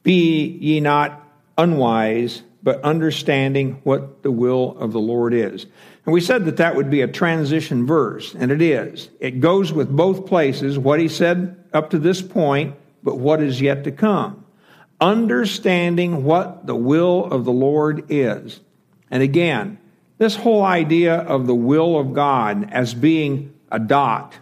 Be 0.04 0.46
ye 0.48 0.80
not 0.80 1.24
unwise, 1.58 2.44
but 2.64 2.82
understanding 2.82 3.80
what 3.84 4.24
the 4.24 4.32
will 4.32 4.78
of 4.78 4.92
the 4.92 5.00
Lord 5.00 5.34
is. 5.34 5.66
And 6.06 6.14
we 6.14 6.22
said 6.22 6.46
that 6.46 6.58
that 6.58 6.76
would 6.76 6.90
be 6.90 7.02
a 7.02 7.08
transition 7.08 7.86
verse, 7.86 8.34
and 8.36 8.52
it 8.52 8.62
is. 8.62 9.10
It 9.20 9.40
goes 9.40 9.72
with 9.72 9.90
both 9.90 10.26
places, 10.26 10.78
what 10.78 11.00
he 11.00 11.08
said 11.08 11.64
up 11.74 11.90
to 11.92 12.00
this 12.00 12.22
point, 12.22 12.76
but 13.04 13.18
what 13.18 13.42
is 13.42 13.62
yet 13.62 13.84
to 13.86 13.92
come. 13.92 14.46
Understanding 15.00 16.24
what 16.24 16.66
the 16.66 16.76
will 16.76 17.26
of 17.26 17.46
the 17.46 17.52
Lord 17.52 18.06
is. 18.10 18.60
And 19.12 19.24
again, 19.24 19.80
this 20.18 20.36
whole 20.36 20.64
idea 20.64 21.16
of 21.16 21.46
the 21.46 21.56
will 21.56 22.00
of 22.00 22.14
God 22.14 22.70
as 22.72 22.94
being 22.94 23.54
a 23.72 23.80
dot 23.80 24.34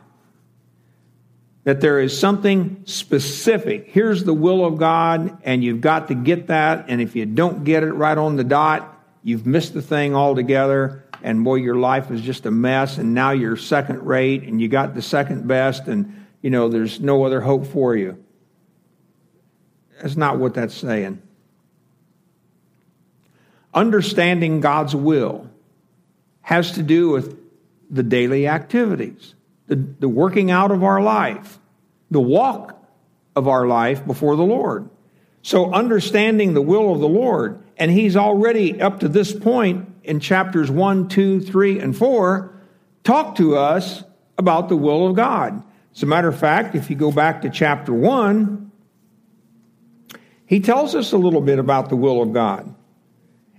that 1.65 1.81
there 1.81 1.99
is 1.99 2.17
something 2.17 2.83
specific. 2.85 3.87
Here's 3.87 4.23
the 4.23 4.33
will 4.33 4.63
of 4.63 4.77
God, 4.77 5.39
and 5.43 5.63
you've 5.63 5.81
got 5.81 6.07
to 6.07 6.15
get 6.15 6.47
that. 6.47 6.85
And 6.87 7.01
if 7.01 7.15
you 7.15 7.25
don't 7.25 7.63
get 7.63 7.83
it 7.83 7.91
right 7.91 8.17
on 8.17 8.35
the 8.35 8.43
dot, 8.43 9.03
you've 9.23 9.47
missed 9.47 9.73
the 9.73 9.81
thing 9.81 10.15
altogether. 10.15 11.03
And 11.23 11.43
boy, 11.43 11.55
your 11.55 11.75
life 11.75 12.11
is 12.11 12.21
just 12.21 12.45
a 12.45 12.51
mess. 12.51 12.99
And 12.99 13.15
now 13.15 13.31
you're 13.31 13.57
second 13.57 14.05
rate, 14.05 14.43
and 14.43 14.61
you 14.61 14.67
got 14.67 14.93
the 14.93 15.01
second 15.01 15.47
best, 15.47 15.87
and 15.87 16.25
you 16.41 16.51
know 16.51 16.69
there's 16.69 16.99
no 16.99 17.25
other 17.25 17.41
hope 17.41 17.65
for 17.65 17.95
you. 17.95 18.23
That's 20.01 20.15
not 20.15 20.37
what 20.37 20.53
that's 20.53 20.75
saying. 20.75 21.19
Understanding 23.73 24.61
God's 24.61 24.95
will 24.95 25.49
has 26.41 26.73
to 26.73 26.83
do 26.83 27.09
with 27.09 27.39
the 27.89 28.03
daily 28.03 28.47
activities 28.47 29.34
the, 29.67 29.75
the 29.75 30.09
working 30.09 30.51
out 30.51 30.71
of 30.71 30.83
our 30.83 31.01
life, 31.01 31.59
the 32.11 32.21
walk 32.21 32.81
of 33.35 33.47
our 33.47 33.67
life 33.67 34.05
before 34.05 34.35
the 34.35 34.43
Lord. 34.43 34.89
So, 35.41 35.71
understanding 35.71 36.53
the 36.53 36.61
will 36.61 36.91
of 36.91 36.99
the 36.99 37.07
Lord, 37.07 37.63
and 37.77 37.91
he's 37.91 38.15
already 38.15 38.81
up 38.81 39.01
to 39.01 39.07
this 39.07 39.31
point 39.31 39.87
in 40.03 40.19
chapters 40.19 40.71
1, 40.71 41.07
2, 41.07 41.41
3, 41.41 41.79
and 41.79 41.95
4, 41.95 42.55
talked 43.03 43.37
to 43.37 43.55
us 43.55 44.03
about 44.37 44.69
the 44.69 44.75
will 44.75 45.07
of 45.07 45.15
God. 45.15 45.63
As 45.95 46.03
a 46.03 46.07
matter 46.07 46.27
of 46.27 46.37
fact, 46.37 46.75
if 46.75 46.89
you 46.89 46.95
go 46.95 47.11
back 47.11 47.43
to 47.43 47.49
chapter 47.49 47.93
1, 47.93 48.71
he 50.45 50.59
tells 50.59 50.95
us 50.95 51.11
a 51.11 51.17
little 51.17 51.41
bit 51.41 51.59
about 51.59 51.89
the 51.89 51.95
will 51.95 52.21
of 52.21 52.33
God. 52.33 52.73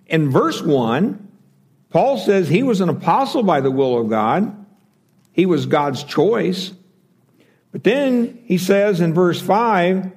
In 0.07 0.31
verse 0.31 0.63
1, 0.63 1.27
Paul 1.91 2.19
says 2.19 2.49
he 2.49 2.63
was 2.63 2.81
an 2.81 2.89
apostle 2.89 3.43
by 3.43 3.61
the 3.61 3.71
will 3.71 3.99
of 3.99 4.09
God. 4.09 4.66
He 5.37 5.45
was 5.45 5.67
God's 5.67 6.03
choice. 6.03 6.73
But 7.71 7.85
then 7.85 8.43
he 8.47 8.57
says 8.57 9.03
in 9.03 9.13
verse 9.13 9.39
5 9.39 10.11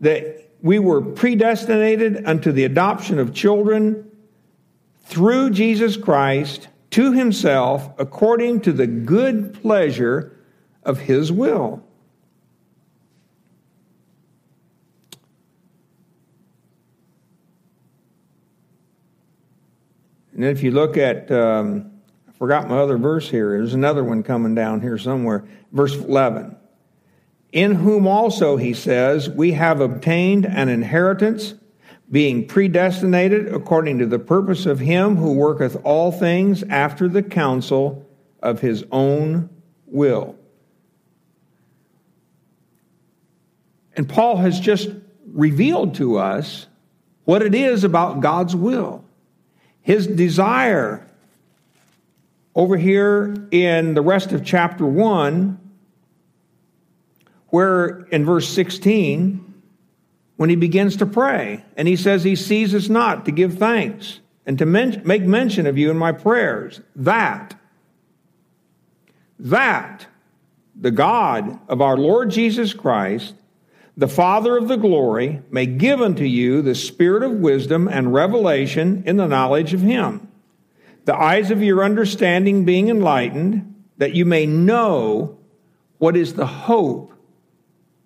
that 0.00 0.48
we 0.62 0.78
were 0.78 1.02
predestinated 1.02 2.24
unto 2.24 2.52
the 2.52 2.64
adoption 2.64 3.18
of 3.18 3.34
children 3.34 4.10
through 5.04 5.50
Jesus 5.50 5.98
Christ 5.98 6.68
to 6.92 7.12
himself 7.12 7.90
according 7.98 8.62
to 8.62 8.72
the 8.72 8.86
good 8.86 9.52
pleasure 9.52 10.34
of 10.84 11.00
his 11.00 11.30
will. 11.30 11.84
And 20.34 20.44
if 20.44 20.62
you 20.62 20.70
look 20.70 20.96
at 20.96 21.30
um, 21.30 21.91
forgot 22.42 22.68
my 22.68 22.76
other 22.76 22.98
verse 22.98 23.30
here. 23.30 23.50
There's 23.50 23.72
another 23.72 24.02
one 24.02 24.24
coming 24.24 24.52
down 24.52 24.80
here 24.80 24.98
somewhere. 24.98 25.44
Verse 25.70 25.94
11. 25.94 26.56
In 27.52 27.76
whom 27.76 28.08
also, 28.08 28.56
he 28.56 28.74
says, 28.74 29.30
we 29.30 29.52
have 29.52 29.80
obtained 29.80 30.44
an 30.46 30.68
inheritance, 30.68 31.54
being 32.10 32.48
predestinated 32.48 33.54
according 33.54 34.00
to 34.00 34.06
the 34.06 34.18
purpose 34.18 34.66
of 34.66 34.80
him 34.80 35.14
who 35.14 35.34
worketh 35.34 35.76
all 35.84 36.10
things 36.10 36.64
after 36.64 37.06
the 37.06 37.22
counsel 37.22 38.10
of 38.42 38.58
his 38.58 38.84
own 38.90 39.48
will. 39.86 40.34
And 43.94 44.08
Paul 44.08 44.38
has 44.38 44.58
just 44.58 44.88
revealed 45.28 45.94
to 45.94 46.18
us 46.18 46.66
what 47.22 47.40
it 47.40 47.54
is 47.54 47.84
about 47.84 48.18
God's 48.18 48.56
will. 48.56 49.04
His 49.80 50.08
desire 50.08 51.06
over 52.54 52.76
here 52.76 53.34
in 53.50 53.94
the 53.94 54.02
rest 54.02 54.32
of 54.32 54.44
chapter 54.44 54.84
1, 54.84 55.58
where 57.48 58.06
in 58.10 58.24
verse 58.24 58.48
16, 58.48 59.62
when 60.36 60.50
he 60.50 60.56
begins 60.56 60.96
to 60.96 61.06
pray, 61.06 61.64
and 61.76 61.88
he 61.88 61.96
says 61.96 62.24
he 62.24 62.36
ceases 62.36 62.90
not 62.90 63.24
to 63.24 63.30
give 63.30 63.58
thanks 63.58 64.20
and 64.44 64.58
to 64.58 64.66
men- 64.66 65.02
make 65.04 65.22
mention 65.22 65.66
of 65.66 65.78
you 65.78 65.90
in 65.90 65.96
my 65.96 66.12
prayers, 66.12 66.80
that, 66.96 67.58
that 69.38 70.06
the 70.74 70.90
God 70.90 71.58
of 71.68 71.80
our 71.80 71.96
Lord 71.96 72.30
Jesus 72.30 72.74
Christ, 72.74 73.34
the 73.96 74.08
Father 74.08 74.56
of 74.56 74.68
the 74.68 74.76
glory, 74.76 75.42
may 75.50 75.66
give 75.66 76.02
unto 76.02 76.24
you 76.24 76.60
the 76.60 76.74
spirit 76.74 77.22
of 77.22 77.32
wisdom 77.32 77.86
and 77.88 78.12
revelation 78.12 79.02
in 79.06 79.16
the 79.16 79.28
knowledge 79.28 79.74
of 79.74 79.80
him 79.80 80.31
the 81.04 81.16
eyes 81.16 81.50
of 81.50 81.62
your 81.62 81.84
understanding 81.84 82.64
being 82.64 82.88
enlightened, 82.88 83.84
that 83.98 84.14
you 84.14 84.24
may 84.24 84.46
know 84.46 85.38
what 85.98 86.16
is 86.16 86.34
the 86.34 86.46
hope 86.46 87.12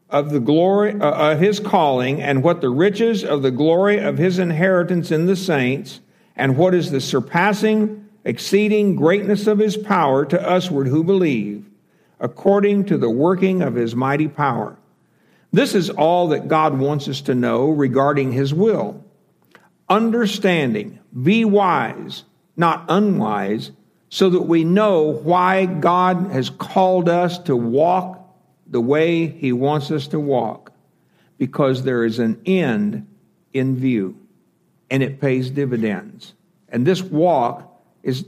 of 0.09 0.31
the 0.31 0.41
glory 0.41 0.93
uh, 0.93 1.33
of 1.33 1.41
his 1.41 1.61
calling 1.61 2.23
and 2.23 2.43
what 2.43 2.61
the 2.61 2.71
riches 2.71 3.25
of 3.25 3.43
the 3.43 3.51
glory 3.51 3.99
of 3.99 4.19
his 4.19 4.39
inheritance 4.39 5.11
in 5.11 5.27
the 5.27 5.37
saints 5.37 6.01
And 6.37 6.57
what 6.57 6.75
is 6.75 6.91
the 6.91 7.01
surpassing, 7.01 8.07
exceeding 8.25 8.95
greatness 8.95 9.47
of 9.47 9.59
his 9.59 9.77
power 9.77 10.27
to 10.27 10.37
usward 10.37 10.87
who 10.87 11.03
believe, 11.03 11.69
according 12.21 12.85
to 12.87 12.99
the 12.99 13.11
working 13.11 13.63
of 13.63 13.75
his 13.75 13.97
mighty 13.97 14.29
power? 14.29 14.77
This 15.53 15.75
is 15.75 15.89
all 15.89 16.29
that 16.29 16.49
God 16.49 16.79
wants 16.79 17.09
us 17.09 17.23
to 17.23 17.35
know 17.35 17.71
regarding 17.71 18.33
his 18.33 18.53
will. 18.53 19.03
Understanding, 19.89 20.99
be 21.23 21.45
wise, 21.45 22.25
not 22.57 22.85
unwise, 22.89 23.71
so 24.09 24.31
that 24.31 24.43
we 24.43 24.65
know 24.65 25.03
why 25.03 25.67
God 25.67 26.31
has 26.31 26.49
called 26.49 27.09
us 27.09 27.39
to 27.41 27.57
walk 27.57 28.23
the 28.67 28.81
way 28.81 29.27
he 29.27 29.53
wants 29.53 29.91
us 29.91 30.09
to 30.09 30.21
walk. 30.21 30.73
Because 31.39 31.83
there 31.83 32.05
is 32.05 32.19
an 32.19 32.41
end 32.47 33.07
in 33.53 33.77
view 33.77 34.17
and 34.91 35.03
it 35.03 35.21
pays 35.21 35.51
dividends. 35.51 36.33
And 36.69 36.87
this 36.87 37.03
walk 37.03 37.81
is, 38.03 38.25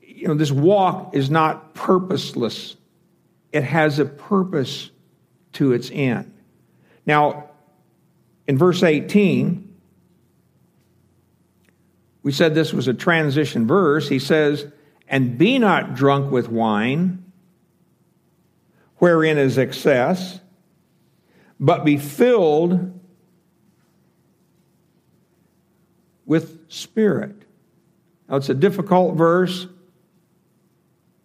you 0.00 0.28
know, 0.28 0.34
this 0.34 0.52
walk 0.52 1.14
is 1.14 1.30
not 1.30 1.74
purposeless, 1.74 2.76
it 3.52 3.64
has 3.64 3.98
a 3.98 4.04
purpose 4.04 4.90
to 5.54 5.72
its 5.72 5.90
end. 5.92 6.32
Now, 7.06 7.50
in 8.46 8.58
verse 8.58 8.82
18, 8.82 9.65
we 12.26 12.32
said 12.32 12.56
this 12.56 12.72
was 12.72 12.88
a 12.88 12.92
transition 12.92 13.68
verse. 13.68 14.08
He 14.08 14.18
says, 14.18 14.66
And 15.06 15.38
be 15.38 15.60
not 15.60 15.94
drunk 15.94 16.32
with 16.32 16.48
wine, 16.48 17.24
wherein 18.96 19.38
is 19.38 19.58
excess, 19.58 20.40
but 21.60 21.84
be 21.84 21.96
filled 21.96 22.98
with 26.24 26.68
Spirit. 26.68 27.44
Now, 28.28 28.38
it's 28.38 28.48
a 28.48 28.54
difficult 28.54 29.14
verse 29.14 29.68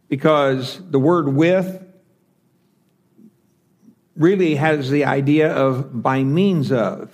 because 0.07 0.79
the 0.91 0.99
word 0.99 1.29
with 1.29 1.83
really 4.15 4.53
has 4.53 4.91
the 4.91 5.05
idea 5.05 5.51
of 5.51 6.03
by 6.03 6.23
means 6.23 6.71
of. 6.71 7.09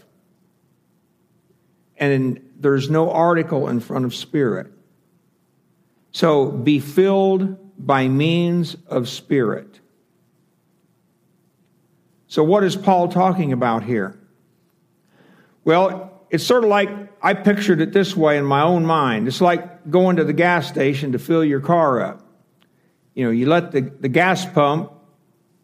And 1.96 2.47
there's 2.60 2.90
no 2.90 3.12
article 3.12 3.68
in 3.68 3.80
front 3.80 4.06
of 4.06 4.16
Spirit. 4.16 4.72
So 6.12 6.52
be 6.52 6.80
filled 6.80 7.58
by 7.78 8.08
means 8.08 8.76
of 8.88 9.08
Spirit. 9.08 9.80
So, 12.28 12.44
what 12.44 12.64
is 12.64 12.76
Paul 12.76 13.08
talking 13.08 13.54
about 13.54 13.84
here? 13.84 14.20
Well, 15.64 16.26
it's 16.30 16.44
sort 16.44 16.64
of 16.64 16.70
like 16.70 16.90
I 17.22 17.34
pictured 17.34 17.82
it 17.82 17.94
this 17.94 18.16
way 18.16 18.38
in 18.38 18.46
my 18.46 18.62
own 18.62 18.86
mind. 18.86 19.28
It's 19.28 19.42
like 19.42 19.90
going 19.90 20.18
to 20.18 20.24
the 20.24 20.34
gas 20.34 20.68
station 20.68 21.14
to 21.14 21.20
fill 21.20 21.44
your 21.44 21.62
car 21.62 22.02
up. 22.02 22.22
You 23.14 23.26
know, 23.26 23.32
you 23.32 23.48
let 23.48 23.72
the, 23.72 23.82
the 23.82 24.10
gas 24.10 24.46
pump 24.46 24.92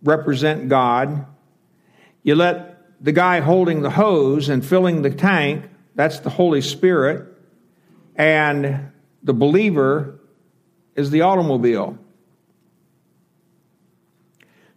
represent 0.01 0.69
God. 0.69 1.25
You 2.23 2.35
let 2.35 3.03
the 3.03 3.11
guy 3.11 3.41
holding 3.41 3.81
the 3.81 3.89
hose 3.89 4.49
and 4.49 4.65
filling 4.65 5.01
the 5.01 5.09
tank, 5.09 5.65
that's 5.95 6.19
the 6.19 6.29
Holy 6.29 6.61
Spirit. 6.61 7.27
And 8.15 8.91
the 9.23 9.33
believer 9.33 10.19
is 10.95 11.11
the 11.11 11.21
automobile. 11.21 11.97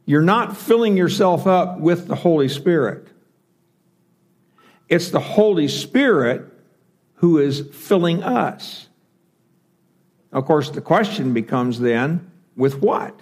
You're 0.04 0.22
not 0.22 0.56
filling 0.56 0.96
yourself 0.96 1.46
up 1.46 1.80
with 1.80 2.06
the 2.06 2.14
Holy 2.14 2.48
Spirit. 2.48 3.08
It's 4.88 5.10
the 5.10 5.20
Holy 5.20 5.68
Spirit 5.68 6.52
who 7.14 7.38
is 7.38 7.66
filling 7.72 8.22
us. 8.22 8.88
Of 10.32 10.44
course, 10.44 10.70
the 10.70 10.80
question 10.80 11.32
becomes 11.34 11.80
then 11.80 12.30
with 12.56 12.80
what? 12.80 13.18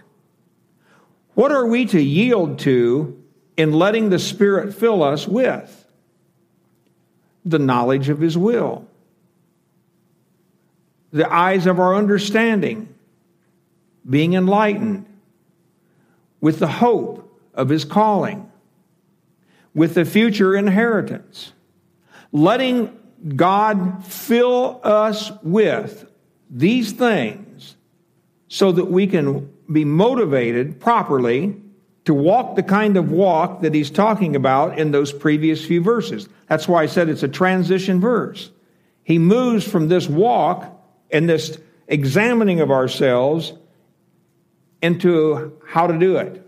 What 1.34 1.52
are 1.52 1.66
we 1.66 1.86
to 1.86 2.00
yield 2.00 2.58
to 2.60 3.22
in 3.56 3.72
letting 3.72 4.10
the 4.10 4.18
Spirit 4.18 4.74
fill 4.74 5.02
us 5.02 5.26
with? 5.26 5.83
The 7.44 7.58
knowledge 7.58 8.08
of 8.08 8.20
His 8.20 8.38
will, 8.38 8.86
the 11.12 11.30
eyes 11.32 11.66
of 11.66 11.78
our 11.78 11.94
understanding, 11.94 12.94
being 14.08 14.34
enlightened, 14.34 15.06
with 16.40 16.58
the 16.58 16.68
hope 16.68 17.40
of 17.54 17.68
His 17.68 17.84
calling, 17.84 18.50
with 19.74 19.94
the 19.94 20.04
future 20.04 20.54
inheritance 20.54 21.52
letting 22.34 22.92
God 23.36 24.04
fill 24.04 24.80
us 24.82 25.30
with 25.42 26.10
these 26.50 26.92
things 26.92 27.76
so 28.48 28.72
that 28.72 28.86
we 28.86 29.06
can 29.06 29.50
be 29.72 29.84
motivated 29.84 30.80
properly 30.80 31.56
to 32.04 32.14
walk 32.14 32.56
the 32.56 32.62
kind 32.62 32.96
of 32.96 33.10
walk 33.10 33.62
that 33.62 33.74
he's 33.74 33.90
talking 33.90 34.36
about 34.36 34.78
in 34.78 34.90
those 34.90 35.12
previous 35.12 35.64
few 35.64 35.82
verses. 35.82 36.28
That's 36.48 36.68
why 36.68 36.82
I 36.82 36.86
said 36.86 37.08
it's 37.08 37.22
a 37.22 37.28
transition 37.28 38.00
verse. 38.00 38.50
He 39.02 39.18
moves 39.18 39.66
from 39.66 39.88
this 39.88 40.08
walk 40.08 40.70
and 41.10 41.28
this 41.28 41.58
examining 41.88 42.60
of 42.60 42.70
ourselves 42.70 43.52
into 44.82 45.58
how 45.66 45.86
to 45.86 45.98
do 45.98 46.16
it. 46.16 46.40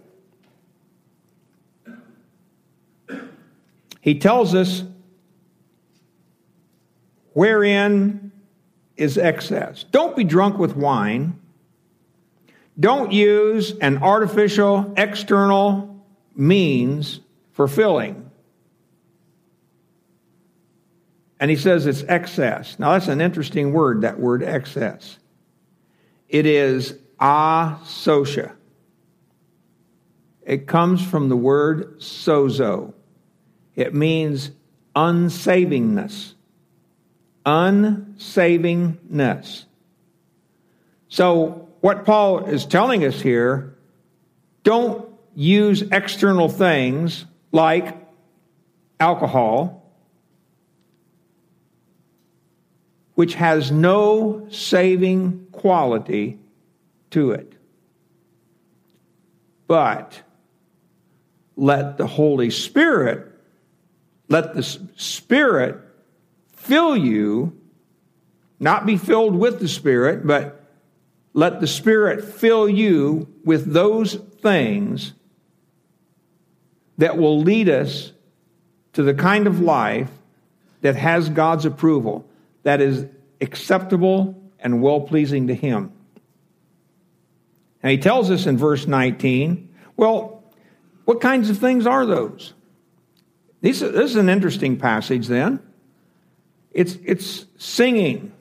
He 4.01 4.19
tells 4.19 4.55
us 4.55 4.85
wherein 7.33 8.31
is 8.97 9.19
excess. 9.19 9.85
Don't 9.85 10.17
be 10.17 10.25
drunk 10.25 10.59
with 10.59 10.77
wine. 10.77 11.39
Don't 12.79 13.13
use 13.13 13.77
an 13.79 13.99
artificial 13.99 14.93
external 14.97 16.05
means 16.35 17.21
for 17.53 17.69
filling. 17.69 18.31
And 21.41 21.51
he 21.51 21.57
says 21.57 21.87
it's 21.87 22.03
excess. 22.05 22.79
Now, 22.79 22.93
that's 22.93 23.09
an 23.09 23.21
interesting 23.21 23.73
word, 23.73 24.03
that 24.03 24.19
word 24.19 24.43
excess. 24.43 25.19
It 26.29 26.47
is 26.47 26.99
asotia. 27.21 28.53
It 30.43 30.67
comes 30.67 31.05
from 31.05 31.29
the 31.29 31.37
word 31.37 32.01
sozo. 32.01 32.95
It 33.75 33.95
means 33.95 34.51
unsavingness 34.95 36.35
unsavingness. 37.47 39.65
So, 41.09 41.66
what 41.81 42.05
Paul 42.05 42.47
is 42.47 42.65
telling 42.67 43.05
us 43.05 43.21
here 43.21 43.77
don't 44.63 45.09
use 45.35 45.83
external 45.93 46.49
things 46.49 47.25
like 47.53 47.97
alcohol, 48.99 49.93
which 53.15 53.35
has 53.35 53.71
no 53.71 54.47
saving 54.51 55.47
quality 55.53 56.39
to 57.11 57.31
it. 57.31 57.53
But 59.69 60.23
let 61.57 61.97
the 61.97 62.07
Holy 62.07 62.51
Spirit, 62.51 63.27
let 64.29 64.55
the 64.55 64.63
Spirit 64.63 65.77
fill 66.53 66.97
you, 66.97 67.59
not 68.59 68.87
be 68.87 68.97
filled 68.97 69.35
with 69.35 69.61
the 69.61 69.69
Spirit, 69.69 70.27
but 70.27 70.56
let 71.37 71.61
the 71.61 71.67
Spirit 71.67 72.25
fill 72.25 72.67
you 72.67 73.29
with 73.45 73.71
those 73.71 74.15
things 74.15 75.13
that 76.97 77.19
will 77.19 77.41
lead 77.43 77.69
us 77.69 78.11
to 78.95 79.03
the 79.03 79.13
kind 79.13 79.47
of 79.47 79.61
life 79.61 80.11
that 80.81 80.97
has 80.97 81.29
God's 81.29 81.67
approval, 81.67 82.27
that 82.63 82.81
is 82.81 83.05
acceptable 83.43 84.35
and 84.59 84.81
well 84.81 85.03
pleasing 85.03 85.49
to 85.49 85.55
Him. 85.55 85.93
And 87.83 87.93
He 87.93 87.99
tells 87.99 88.31
us 88.31 88.47
in 88.47 88.57
verse 88.57 88.87
19, 88.87 89.69
well, 89.95 90.43
what 91.05 91.21
kinds 91.21 91.51
of 91.51 91.59
things 91.59 91.87
are 91.87 92.07
those? 92.07 92.55
This 93.61 93.83
is 93.83 94.17
an 94.17 94.31
interesting 94.31 94.79
passage 94.79 95.27
then. 95.27 95.61
It's, 96.73 96.97
it's 97.05 97.45
singing, 97.59 98.33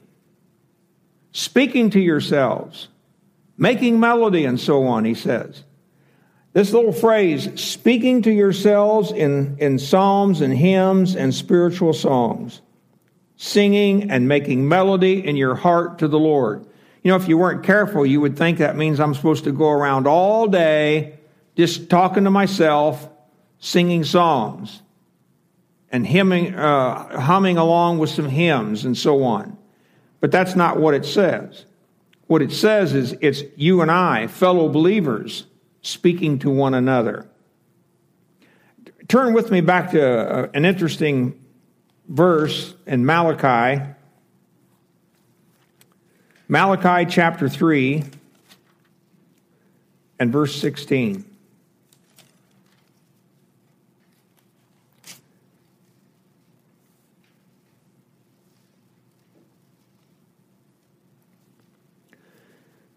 speaking 1.36 1.89
to 1.89 2.00
yourselves, 2.00 2.88
making 3.58 4.00
melody, 4.00 4.45
and 4.45 4.58
so 4.58 4.86
on, 4.86 5.04
he 5.04 5.13
says. 5.13 5.65
This 6.54 6.71
little 6.71 6.93
phrase, 6.93 7.62
speaking 7.62 8.21
to 8.21 8.32
yourselves 8.32 9.12
in, 9.12 9.58
in 9.60 9.78
psalms 9.78 10.39
and 10.39 10.58
hymns 10.58 11.13
and 11.13 11.36
spiritual 11.36 11.91
songs, 11.91 12.62
singing 13.36 14.10
and 14.10 14.30
making 14.30 14.69
melody 14.69 15.28
in 15.28 15.36
your 15.36 15.56
heart 15.56 16.00
to 16.00 16.08
the 16.08 16.17
Lord. 16.17 16.65
You 17.04 17.12
know, 17.12 17.17
if 17.17 17.28
you 17.28 17.38
weren't 17.38 17.65
careful, 17.65 18.06
you 18.06 18.21
would 18.21 18.38
think 18.38 18.60
that 18.60 18.78
means 18.78 19.02
I'm 19.02 19.13
supposed 19.13 19.43
to 19.43 19.52
go 19.52 19.69
around 19.69 20.08
all 20.08 20.48
day 20.48 21.19
just 21.58 21.89
talking 21.89 22.24
to 22.24 22.32
myself, 22.32 23.10
singing 23.60 24.06
songs 24.06 24.82
and 25.91 26.08
hymning, 26.08 26.56
uh, 26.56 27.19
humming 27.19 27.58
along 27.58 27.98
with 27.98 28.10
some 28.10 28.30
hymns 28.30 28.86
and 28.86 28.98
so 28.98 29.21
on. 29.24 29.58
But 30.25 30.31
that's 30.31 30.55
not 30.55 30.79
what 30.79 30.95
it 30.95 31.05
says. 31.05 31.65
What 32.25 32.41
it 32.41 32.51
says 32.51 32.95
is 32.95 33.15
it's 33.21 33.43
you 33.57 33.81
and 33.81 33.91
I, 33.91 34.25
fellow 34.25 34.67
believers, 34.69 35.45
speaking 35.83 36.39
to 36.39 36.49
one 36.49 36.73
another. 36.73 37.29
Turn 39.07 39.33
with 39.33 39.51
me 39.51 39.61
back 39.61 39.91
to 39.91 40.01
uh, 40.01 40.49
an 40.55 40.65
interesting 40.65 41.39
verse 42.07 42.73
in 42.88 43.05
Malachi. 43.05 43.83
Malachi 46.47 47.07
chapter 47.07 47.47
3 47.47 48.03
and 50.17 50.31
verse 50.31 50.59
16. 50.59 51.23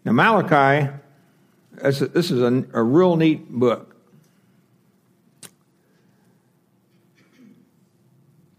Now, 0.09 0.15
Malachi, 0.15 0.91
this 1.83 2.01
is 2.01 2.41
a, 2.41 2.65
a 2.73 2.83
real 2.83 3.17
neat 3.17 3.47
book. 3.51 3.95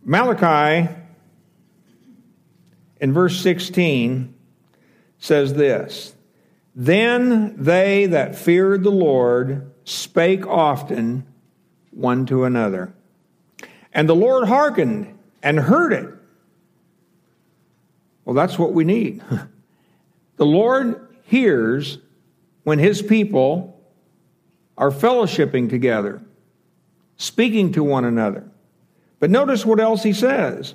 Malachi, 0.04 0.94
in 3.02 3.14
verse 3.14 3.42
16, 3.42 4.32
says 5.18 5.56
this 5.56 6.14
Then 6.76 7.56
they 7.58 8.06
that 8.06 8.36
feared 8.36 8.84
the 8.84 8.92
Lord 8.92 9.72
spake 9.86 10.46
often 10.46 11.26
one 11.90 12.28
to 12.28 12.44
another. 12.44 12.94
And 13.92 14.08
the 14.08 14.16
Lord 14.16 14.48
hearkened 14.48 15.18
and 15.42 15.60
heard 15.60 15.94
it. 15.94 16.14
Well, 18.24 18.36
that's 18.36 18.60
what 18.60 18.72
we 18.72 18.84
need. 18.84 19.24
The 20.40 20.46
Lord 20.46 21.09
hears 21.30 22.00
when 22.64 22.80
his 22.80 23.04
people 23.04 23.80
are 24.76 24.90
fellowshipping 24.90 25.70
together, 25.70 26.22
speaking 27.18 27.72
to 27.72 27.84
one 27.84 28.04
another. 28.04 28.50
But 29.20 29.30
notice 29.30 29.64
what 29.64 29.80
else 29.80 30.02
he 30.02 30.12
says. 30.14 30.74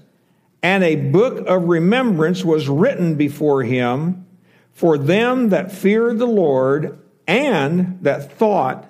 And 0.63 0.85
a 0.85 0.95
book 0.95 1.45
of 1.49 1.65
remembrance 1.65 2.45
was 2.45 2.69
written 2.69 3.17
before 3.17 3.65
him 3.65 4.27
for 4.73 4.97
them 4.97 5.49
that 5.49 5.73
feared 5.73 6.19
the 6.19 6.27
Lord 6.27 6.99
and 7.27 7.99
that 8.03 8.33
thought 8.33 8.89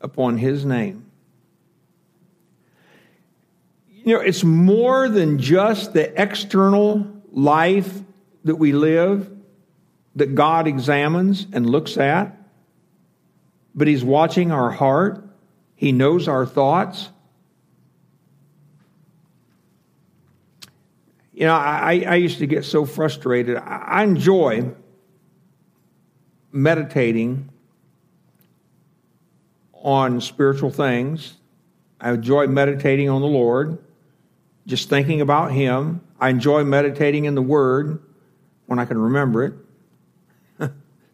upon 0.00 0.38
his 0.38 0.64
name. 0.64 1.04
You 3.88 4.14
know, 4.14 4.20
it's 4.20 4.44
more 4.44 5.08
than 5.08 5.38
just 5.40 5.94
the 5.94 6.20
external 6.20 7.06
life 7.32 8.00
that 8.44 8.56
we 8.56 8.72
live 8.72 9.30
that 10.20 10.34
God 10.34 10.66
examines 10.66 11.46
and 11.52 11.68
looks 11.68 11.96
at, 11.96 12.36
but 13.74 13.88
He's 13.88 14.04
watching 14.04 14.52
our 14.52 14.70
heart. 14.70 15.24
He 15.74 15.92
knows 15.92 16.28
our 16.28 16.44
thoughts. 16.44 17.08
You 21.32 21.46
know, 21.46 21.54
I, 21.54 22.04
I 22.06 22.14
used 22.16 22.38
to 22.40 22.46
get 22.46 22.66
so 22.66 22.84
frustrated. 22.84 23.56
I 23.56 24.02
enjoy 24.02 24.72
meditating 26.52 27.48
on 29.72 30.20
spiritual 30.20 30.70
things. 30.70 31.34
I 31.98 32.12
enjoy 32.12 32.46
meditating 32.46 33.08
on 33.08 33.22
the 33.22 33.26
Lord, 33.26 33.78
just 34.66 34.90
thinking 34.90 35.22
about 35.22 35.50
Him. 35.50 36.02
I 36.20 36.28
enjoy 36.28 36.64
meditating 36.64 37.24
in 37.24 37.34
the 37.34 37.42
Word 37.42 38.02
when 38.66 38.78
I 38.78 38.84
can 38.84 38.98
remember 38.98 39.44
it. 39.44 39.54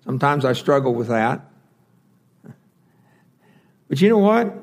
Sometimes 0.07 0.45
I 0.45 0.53
struggle 0.53 0.95
with 0.95 1.09
that. 1.09 1.40
But 3.88 4.01
you 4.01 4.09
know 4.09 4.19
what? 4.19 4.55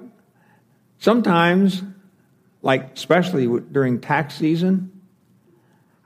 Sometimes, 0.99 1.84
like 2.62 2.93
especially 2.93 3.60
during 3.71 3.99
tax 3.99 4.36
season, 4.36 5.01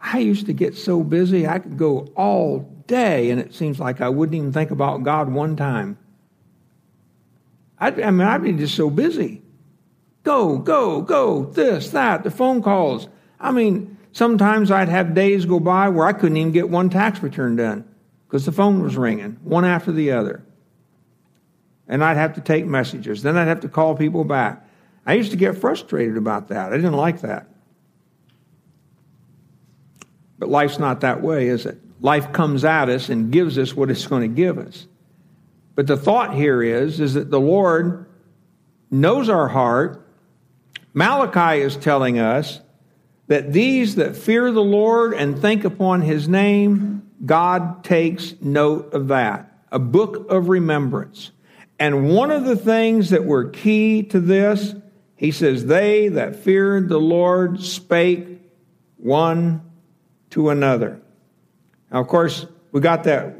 I 0.02 0.20
used 0.20 0.48
to 0.48 0.54
get 0.54 0.76
so 0.76 1.04
busy 1.04 1.48
I 1.48 1.60
could 1.60 1.78
go 1.78 2.08
all 2.16 2.60
day 2.88 3.30
and 3.30 3.40
it 3.40 3.54
seems 3.54 3.80
like 3.80 4.02
I 4.02 4.10
wouldn't 4.10 4.36
even 4.36 4.52
think 4.52 4.72
about 4.72 5.04
God 5.04 5.30
one 5.32 5.56
time. 5.56 6.00
I'd, 7.80 8.02
I 8.02 8.10
mean, 8.10 8.28
I'd 8.28 8.42
be 8.42 8.54
just 8.54 8.76
so 8.76 8.90
busy. 8.90 9.44
Go, 10.24 10.58
go, 10.58 11.02
go, 11.02 11.46
this, 11.46 11.92
that, 11.92 12.24
the 12.24 12.32
phone 12.32 12.64
calls. 12.64 13.08
I 13.40 13.52
mean, 13.52 13.98
sometimes 14.14 14.72
I'd 14.72 14.90
have 14.90 15.14
days 15.14 15.46
go 15.46 15.60
by 15.60 15.90
where 15.90 16.08
I 16.08 16.14
couldn't 16.14 16.38
even 16.38 16.52
get 16.52 16.70
one 16.70 16.90
tax 16.90 17.22
return 17.22 17.56
done 17.56 17.87
because 18.28 18.46
the 18.46 18.52
phone 18.52 18.84
was 18.84 18.98
ringing, 18.98 19.38
one 19.44 19.64
after 19.64 19.92
the 19.92 20.12
other. 20.12 20.44
And 21.88 22.04
I'd 22.04 22.18
have 22.18 22.34
to 22.34 22.42
take 22.42 22.66
messages. 22.66 23.24
Then 23.24 23.38
I'd 23.38 23.48
have 23.48 23.62
to 23.62 23.70
call 23.70 23.96
people 23.96 24.26
back. 24.26 24.68
I 25.06 25.14
used 25.14 25.32
to 25.32 25.38
get 25.38 25.58
frustrated 25.58 26.18
about 26.18 26.50
that. 26.50 26.74
I 26.74 26.76
didn't 26.76 26.94
like 26.94 27.22
that. 27.22 27.48
But 30.38 30.50
life's 30.50 30.78
not 30.78 31.02
that 31.02 31.22
way, 31.22 31.48
is 31.48 31.66
it? 31.66 31.80
Life 32.02 32.34
comes 32.34 32.66
at 32.66 32.90
us 32.90 33.10
and 33.10 33.32
gives 33.32 33.58
us 33.58 33.74
what 33.74 33.90
it's 33.90 34.06
going 34.06 34.22
to 34.22 34.36
give 34.36 34.58
us. 34.58 34.86
But 35.76 35.88
the 35.88 35.98
thought 35.98 36.36
here 36.36 36.62
is, 36.62 37.00
is 37.00 37.14
that 37.14 37.32
the 37.32 37.40
Lord 37.40 38.06
knows 38.92 39.30
our 39.30 39.48
heart. 39.48 40.06
Malachi 40.94 41.62
is 41.62 41.78
telling 41.78 42.20
us 42.20 42.60
that 43.28 43.54
these 43.54 43.96
that 43.96 44.16
fear 44.16 44.52
the 44.52 44.62
Lord 44.62 45.14
and 45.14 45.40
think 45.40 45.64
upon 45.64 46.02
his 46.02 46.28
name 46.28 47.07
God 47.26 47.84
takes 47.84 48.36
note 48.42 48.94
of 48.94 49.08
that. 49.10 49.52
A 49.72 49.80
book 49.80 50.30
of 50.30 50.50
remembrance. 50.50 51.32
And 51.80 52.10
one 52.10 52.32
of 52.32 52.46
the 52.46 52.56
things 52.56 53.10
that 53.12 53.26
were 53.26 53.50
key 53.50 54.04
to 54.04 54.20
this, 54.20 54.74
he 55.16 55.32
says, 55.32 55.66
they 55.66 56.08
that 56.10 56.36
feared 56.36 56.90
the 56.90 57.00
Lord 57.00 57.62
spake 57.62 58.42
one 58.98 59.62
to 60.32 60.50
another. 60.50 61.00
Now, 61.92 62.02
of 62.02 62.08
course, 62.08 62.46
we 62.72 62.82
got 62.82 63.04
that 63.06 63.36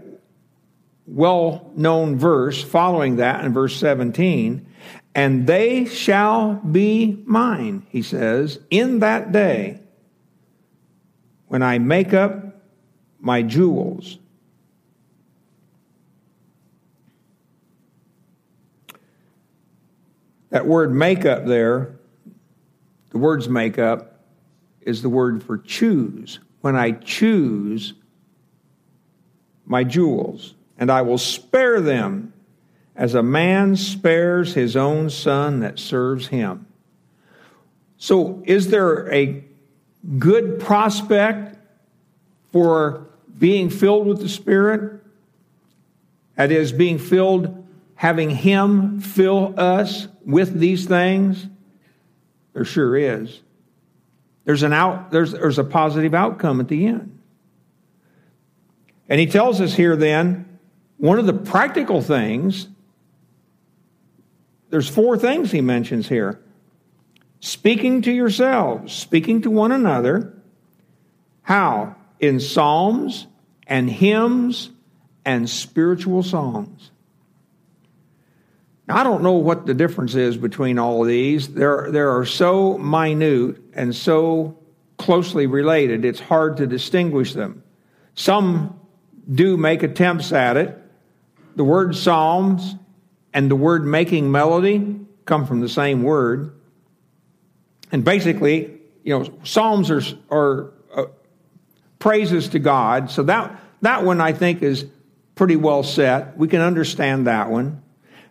well 1.06 1.72
known 1.76 2.18
verse 2.18 2.62
following 2.64 3.18
that 3.18 3.44
in 3.44 3.54
verse 3.54 3.76
17. 3.78 4.66
And 5.16 5.48
they 5.48 5.86
shall 5.86 6.56
be 6.56 7.24
mine, 7.26 7.88
he 7.90 8.04
says, 8.04 8.60
in 8.70 9.00
that 9.00 9.32
day 9.32 9.80
when 11.48 11.64
I 11.64 11.80
make 11.80 12.14
up 12.14 12.47
my 13.20 13.42
jewels. 13.42 14.20
That 20.50 20.66
word 20.66 20.94
makeup 20.94 21.46
there, 21.46 21.96
the 23.10 23.18
word's 23.18 23.50
makeup, 23.50 24.22
is 24.82 25.02
the 25.02 25.10
word 25.10 25.44
for 25.44 25.58
choose. 25.58 26.40
When 26.62 26.76
I 26.76 26.92
choose 26.92 27.94
my 29.66 29.84
jewels, 29.84 30.56
and 30.78 30.92
I 30.92 31.02
will 31.02 31.18
spare 31.18 31.82
them 31.82 32.34
as 32.96 33.14
a 33.14 33.24
man 33.24 33.76
spares 33.76 34.54
his 34.54 34.76
own 34.76 35.10
son 35.10 35.60
that 35.60 35.78
serves 35.78 36.28
him. 36.28 36.66
So, 37.98 38.42
is 38.46 38.70
there 38.70 39.12
a 39.14 39.44
good 40.18 40.60
prospect 40.60 41.58
for 42.52 43.07
being 43.38 43.70
filled 43.70 44.08
with 44.08 44.20
the 44.20 44.30
Spirit, 44.30 45.02
that 46.36 46.52
is, 46.52 46.72
being 46.72 47.00
filled, 47.00 47.68
having 47.96 48.30
Him 48.30 49.00
fill 49.00 49.54
us 49.58 50.08
with 50.26 50.60
these 50.60 50.86
things? 50.86 51.48
There 52.54 52.66
sure 52.66 52.96
is. 52.96 53.42
There's 54.46 54.64
an 54.64 54.72
out, 54.72 55.12
there's, 55.12 55.34
there's 55.34 55.60
a 55.60 55.64
positive 55.64 56.14
outcome 56.14 56.62
at 56.62 56.70
the 56.70 56.88
end. 56.88 57.20
And 59.10 59.20
he 59.20 59.26
tells 59.26 59.60
us 59.60 59.74
here 59.74 59.96
then, 59.98 60.58
one 60.98 61.20
of 61.20 61.26
the 61.26 61.34
practical 61.34 62.02
things, 62.02 62.70
there's 64.70 64.88
four 64.88 65.18
things 65.18 65.52
he 65.52 65.60
mentions 65.60 66.08
here. 66.08 66.40
Speaking 67.42 68.02
to 68.04 68.12
yourselves, 68.12 68.94
speaking 68.94 69.42
to 69.42 69.52
one 69.52 69.74
another. 69.74 70.34
How? 71.42 71.97
In 72.20 72.40
psalms 72.40 73.28
and 73.66 73.90
hymns 73.90 74.70
and 75.26 75.50
spiritual 75.50 76.24
songs. 76.24 76.92
Now, 78.88 78.98
I 78.98 79.04
don't 79.04 79.22
know 79.22 79.34
what 79.34 79.66
the 79.66 79.74
difference 79.74 80.16
is 80.16 80.38
between 80.38 80.80
all 80.80 81.02
of 81.02 81.08
these. 81.08 81.50
There, 81.50 81.92
there 81.92 82.12
are 82.18 82.26
so 82.26 82.78
minute 82.78 83.58
and 83.74 83.94
so 83.94 84.58
closely 84.98 85.46
related, 85.46 86.06
it's 86.06 86.20
hard 86.20 86.58
to 86.58 86.68
distinguish 86.68 87.34
them. 87.34 87.64
Some 88.16 88.80
do 89.32 89.58
make 89.58 89.84
attempts 89.84 90.32
at 90.32 90.58
it. 90.58 90.78
The 91.56 91.64
word 91.64 91.96
psalms 91.96 92.76
and 93.34 93.52
the 93.52 93.56
word 93.56 93.86
making 93.86 94.32
melody 94.32 95.00
come 95.26 95.46
from 95.46 95.60
the 95.60 95.70
same 95.70 96.02
word. 96.02 96.56
And 97.92 98.04
basically, 98.04 98.80
you 99.04 99.20
know, 99.20 99.40
psalms 99.44 99.92
are, 99.92 100.02
are 100.32 100.74
praises 102.00 102.50
to 102.50 102.60
God. 102.60 103.10
So 103.12 103.24
that, 103.24 103.60
that 103.82 104.04
one 104.04 104.22
I 104.22 104.34
think 104.34 104.62
is 104.62 104.86
pretty 105.36 105.56
well 105.56 105.84
set. 105.84 106.38
We 106.38 106.48
can 106.48 106.62
understand 106.62 107.28
that 107.28 107.50
one. 107.50 107.82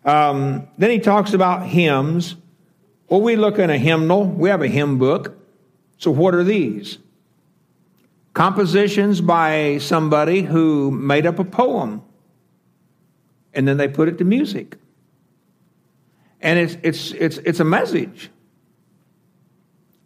Um, 0.04 0.68
then 0.78 0.90
he 0.90 0.98
talks 0.98 1.32
about 1.32 1.66
hymns. 1.66 2.36
Well, 3.08 3.20
we 3.20 3.36
look 3.36 3.58
in 3.58 3.70
a 3.70 3.78
hymnal, 3.78 4.24
we 4.24 4.48
have 4.48 4.62
a 4.62 4.68
hymn 4.68 4.98
book. 4.98 5.36
So 5.98 6.10
what 6.10 6.34
are 6.34 6.44
these? 6.44 6.98
Compositions 8.34 9.20
by 9.20 9.78
somebody 9.78 10.42
who 10.42 10.90
made 10.90 11.26
up 11.26 11.38
a 11.38 11.44
poem 11.44 12.02
and 13.56 13.66
then 13.66 13.78
they 13.78 13.88
put 13.88 14.08
it 14.08 14.18
to 14.18 14.24
music. 14.24 14.76
And 16.42 16.58
it's, 16.58 16.76
it's, 16.82 17.12
it's, 17.12 17.38
it's 17.38 17.58
a 17.58 17.64
message. 17.64 18.30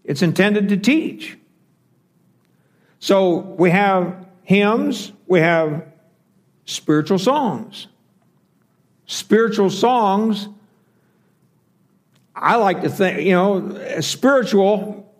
It's 0.05 0.23
intended 0.23 0.68
to 0.68 0.77
teach. 0.77 1.37
So 3.00 3.38
we 3.38 3.70
have 3.70 4.26
hymns, 4.42 5.12
we 5.26 5.40
have 5.40 5.86
spiritual 6.66 7.18
songs. 7.18 7.88
Spiritual 9.06 9.70
songs, 9.70 10.48
I 12.36 12.56
like 12.56 12.82
to 12.82 12.90
think, 12.90 13.22
you 13.22 13.32
know, 13.32 14.00
spiritual 14.00 15.12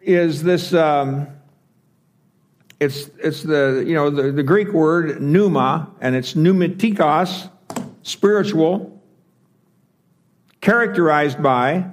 is 0.00 0.42
this, 0.42 0.74
um, 0.74 1.28
it's, 2.80 3.08
it's 3.18 3.42
the, 3.42 3.84
you 3.86 3.94
know, 3.94 4.10
the, 4.10 4.32
the 4.32 4.42
Greek 4.42 4.72
word 4.72 5.22
pneuma, 5.22 5.90
and 6.00 6.16
it's 6.16 6.34
pneumatikos, 6.34 7.48
spiritual, 8.02 9.00
characterized 10.60 11.40
by, 11.42 11.86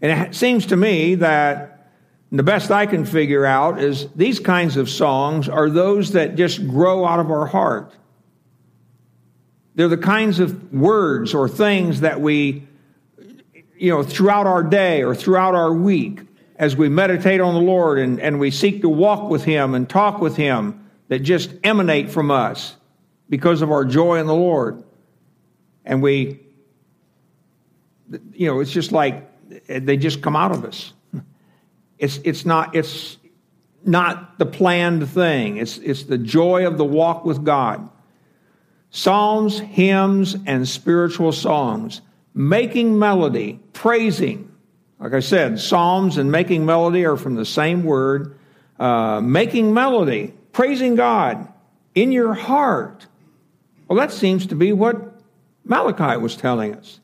and 0.00 0.28
it 0.28 0.34
seems 0.34 0.66
to 0.66 0.76
me 0.76 1.16
that 1.16 1.77
the 2.30 2.42
best 2.42 2.70
I 2.70 2.86
can 2.86 3.04
figure 3.04 3.46
out 3.46 3.80
is 3.80 4.08
these 4.14 4.38
kinds 4.38 4.76
of 4.76 4.90
songs 4.90 5.48
are 5.48 5.70
those 5.70 6.12
that 6.12 6.34
just 6.36 6.66
grow 6.68 7.06
out 7.06 7.20
of 7.20 7.30
our 7.30 7.46
heart. 7.46 7.94
They're 9.74 9.88
the 9.88 9.96
kinds 9.96 10.40
of 10.40 10.72
words 10.72 11.34
or 11.34 11.48
things 11.48 12.00
that 12.00 12.20
we, 12.20 12.66
you 13.76 13.90
know, 13.92 14.02
throughout 14.02 14.46
our 14.46 14.62
day 14.62 15.02
or 15.02 15.14
throughout 15.14 15.54
our 15.54 15.72
week, 15.72 16.20
as 16.56 16.76
we 16.76 16.88
meditate 16.88 17.40
on 17.40 17.54
the 17.54 17.60
Lord 17.60 17.98
and, 17.98 18.20
and 18.20 18.40
we 18.40 18.50
seek 18.50 18.82
to 18.82 18.88
walk 18.88 19.30
with 19.30 19.44
Him 19.44 19.74
and 19.74 19.88
talk 19.88 20.20
with 20.20 20.36
Him, 20.36 20.84
that 21.06 21.20
just 21.20 21.54
emanate 21.64 22.10
from 22.10 22.30
us 22.30 22.76
because 23.30 23.62
of 23.62 23.70
our 23.70 23.84
joy 23.84 24.18
in 24.18 24.26
the 24.26 24.34
Lord. 24.34 24.82
And 25.84 26.02
we, 26.02 26.40
you 28.32 28.48
know, 28.48 28.60
it's 28.60 28.72
just 28.72 28.92
like 28.92 29.24
they 29.68 29.96
just 29.96 30.20
come 30.20 30.36
out 30.36 30.52
of 30.52 30.64
us. 30.64 30.92
It's, 31.98 32.18
it's, 32.24 32.44
not, 32.44 32.74
it's 32.74 33.16
not 33.84 34.38
the 34.38 34.46
planned 34.46 35.08
thing, 35.08 35.56
it's, 35.56 35.78
it's 35.78 36.04
the 36.04 36.18
joy 36.18 36.66
of 36.66 36.78
the 36.78 36.84
walk 36.84 37.24
with 37.24 37.44
God. 37.44 37.88
Psalms, 38.90 39.58
hymns, 39.58 40.36
and 40.46 40.66
spiritual 40.66 41.32
songs, 41.32 42.00
making 42.34 42.98
melody, 42.98 43.60
praising. 43.72 44.50
Like 44.98 45.12
I 45.12 45.20
said, 45.20 45.60
psalms 45.60 46.16
and 46.16 46.32
making 46.32 46.64
melody 46.64 47.04
are 47.04 47.16
from 47.16 47.34
the 47.34 47.44
same 47.44 47.84
word. 47.84 48.38
Uh, 48.78 49.20
making 49.20 49.74
melody, 49.74 50.32
praising 50.52 50.94
God 50.94 51.52
in 51.96 52.12
your 52.12 52.32
heart. 52.32 53.06
Well, 53.88 53.98
that 53.98 54.12
seems 54.12 54.46
to 54.46 54.54
be 54.54 54.72
what 54.72 55.20
Malachi 55.64 56.16
was 56.16 56.36
telling 56.36 56.76
us. 56.76 57.00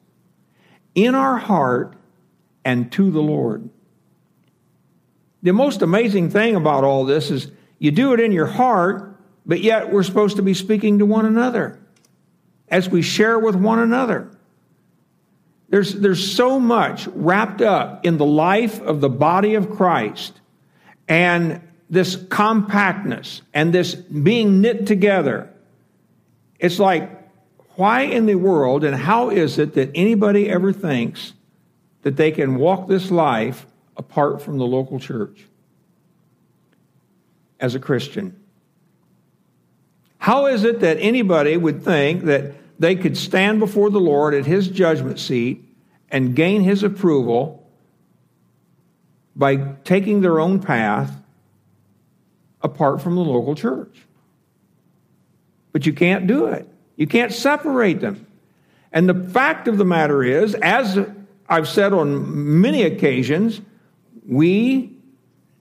In 0.95 1.17
our 1.17 1.37
heart 1.37 1.95
and 2.65 2.93
to 2.93 3.11
the 3.11 3.21
Lord. 3.21 3.69
The 5.45 5.53
most 5.53 5.83
amazing 5.83 6.31
thing 6.31 6.57
about 6.57 6.85
all 6.85 7.05
this 7.05 7.31
is 7.31 7.53
you 7.79 7.91
do 7.91 8.15
it 8.15 8.21
in 8.21 8.33
your 8.33 8.47
heart, 8.47 9.15
but 9.45 9.61
yet 9.61 9.93
we're 9.93 10.03
supposed 10.03 10.37
to 10.37 10.43
be 10.43 10.55
speaking 10.55 11.01
to 11.01 11.07
one 11.07 11.27
another 11.27 11.79
as 12.69 12.89
we 12.89 13.03
share 13.03 13.39
with 13.39 13.55
one 13.55 13.79
another. 13.79 14.31
There's, 15.69 15.93
there's 15.93 16.35
so 16.35 16.59
much 16.59 17.07
wrapped 17.09 17.61
up 17.61 18.07
in 18.07 18.17
the 18.17 18.25
life 18.25 18.81
of 18.81 19.03
the 19.03 19.11
body 19.11 19.55
of 19.55 19.71
Christ 19.71 20.41
and 21.07 21.61
this 21.91 22.17
compactness 22.17 23.43
and 23.53 23.71
this 23.71 23.95
being 23.95 24.63
knit 24.63 24.87
together. 24.87 25.53
It's 26.59 26.79
like, 26.79 27.11
why 27.77 28.03
in 28.03 28.25
the 28.25 28.37
world 28.37 28.83
and 28.83 28.97
how 28.97 29.29
is 29.29 29.59
it 29.59 29.75
that 29.75 29.91
anybody 29.95 30.49
ever 30.49 30.73
thinks 30.73 31.35
that 32.01 32.17
they 32.17 32.31
can 32.31 32.57
walk 32.57 32.89
this 32.89 33.11
life 33.11 33.67
apart 33.97 34.43
from 34.43 34.59
the 34.59 34.65
local 34.65 34.99
church 34.99 35.45
as 37.61 37.75
a 37.75 37.79
Christian? 37.81 38.39
How 40.19 40.47
is 40.47 40.65
it 40.65 40.81
that 40.81 40.97
anybody 41.01 41.57
would 41.57 41.83
think 41.83 42.25
that 42.25 42.53
they 42.79 42.97
could 42.97 43.17
stand 43.17 43.61
before 43.61 43.91
the 43.91 44.01
Lord 44.01 44.35
at 44.35 44.47
his 44.47 44.69
judgment 44.69 45.19
seat 45.19 45.63
and 46.11 46.35
gain 46.35 46.63
his 46.63 46.83
approval 46.83 47.69
by 49.37 49.57
taking 49.85 50.21
their 50.23 50.41
own 50.41 50.61
path 50.61 51.13
apart 52.63 53.03
from 53.03 53.17
the 53.17 53.21
local 53.21 53.55
church? 53.55 54.07
But 55.73 55.87
you 55.87 55.93
can't 55.93 56.27
do 56.27 56.47
it. 56.47 56.69
You 56.97 57.07
can't 57.07 57.33
separate 57.33 58.01
them. 58.01 58.27
And 58.93 59.09
the 59.09 59.29
fact 59.29 59.67
of 59.67 59.77
the 59.77 59.85
matter 59.85 60.23
is, 60.23 60.55
as 60.55 60.99
I've 61.49 61.69
said 61.69 61.93
on 61.93 62.61
many 62.61 62.85
occasions, 62.85 63.61
we 64.27 64.97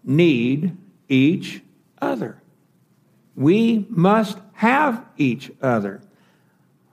need 0.03 0.75
each 1.09 1.61
other. 2.01 2.41
We 3.35 3.85
must 3.89 4.37
have 4.53 5.05
each 5.17 5.51
other. 5.61 6.01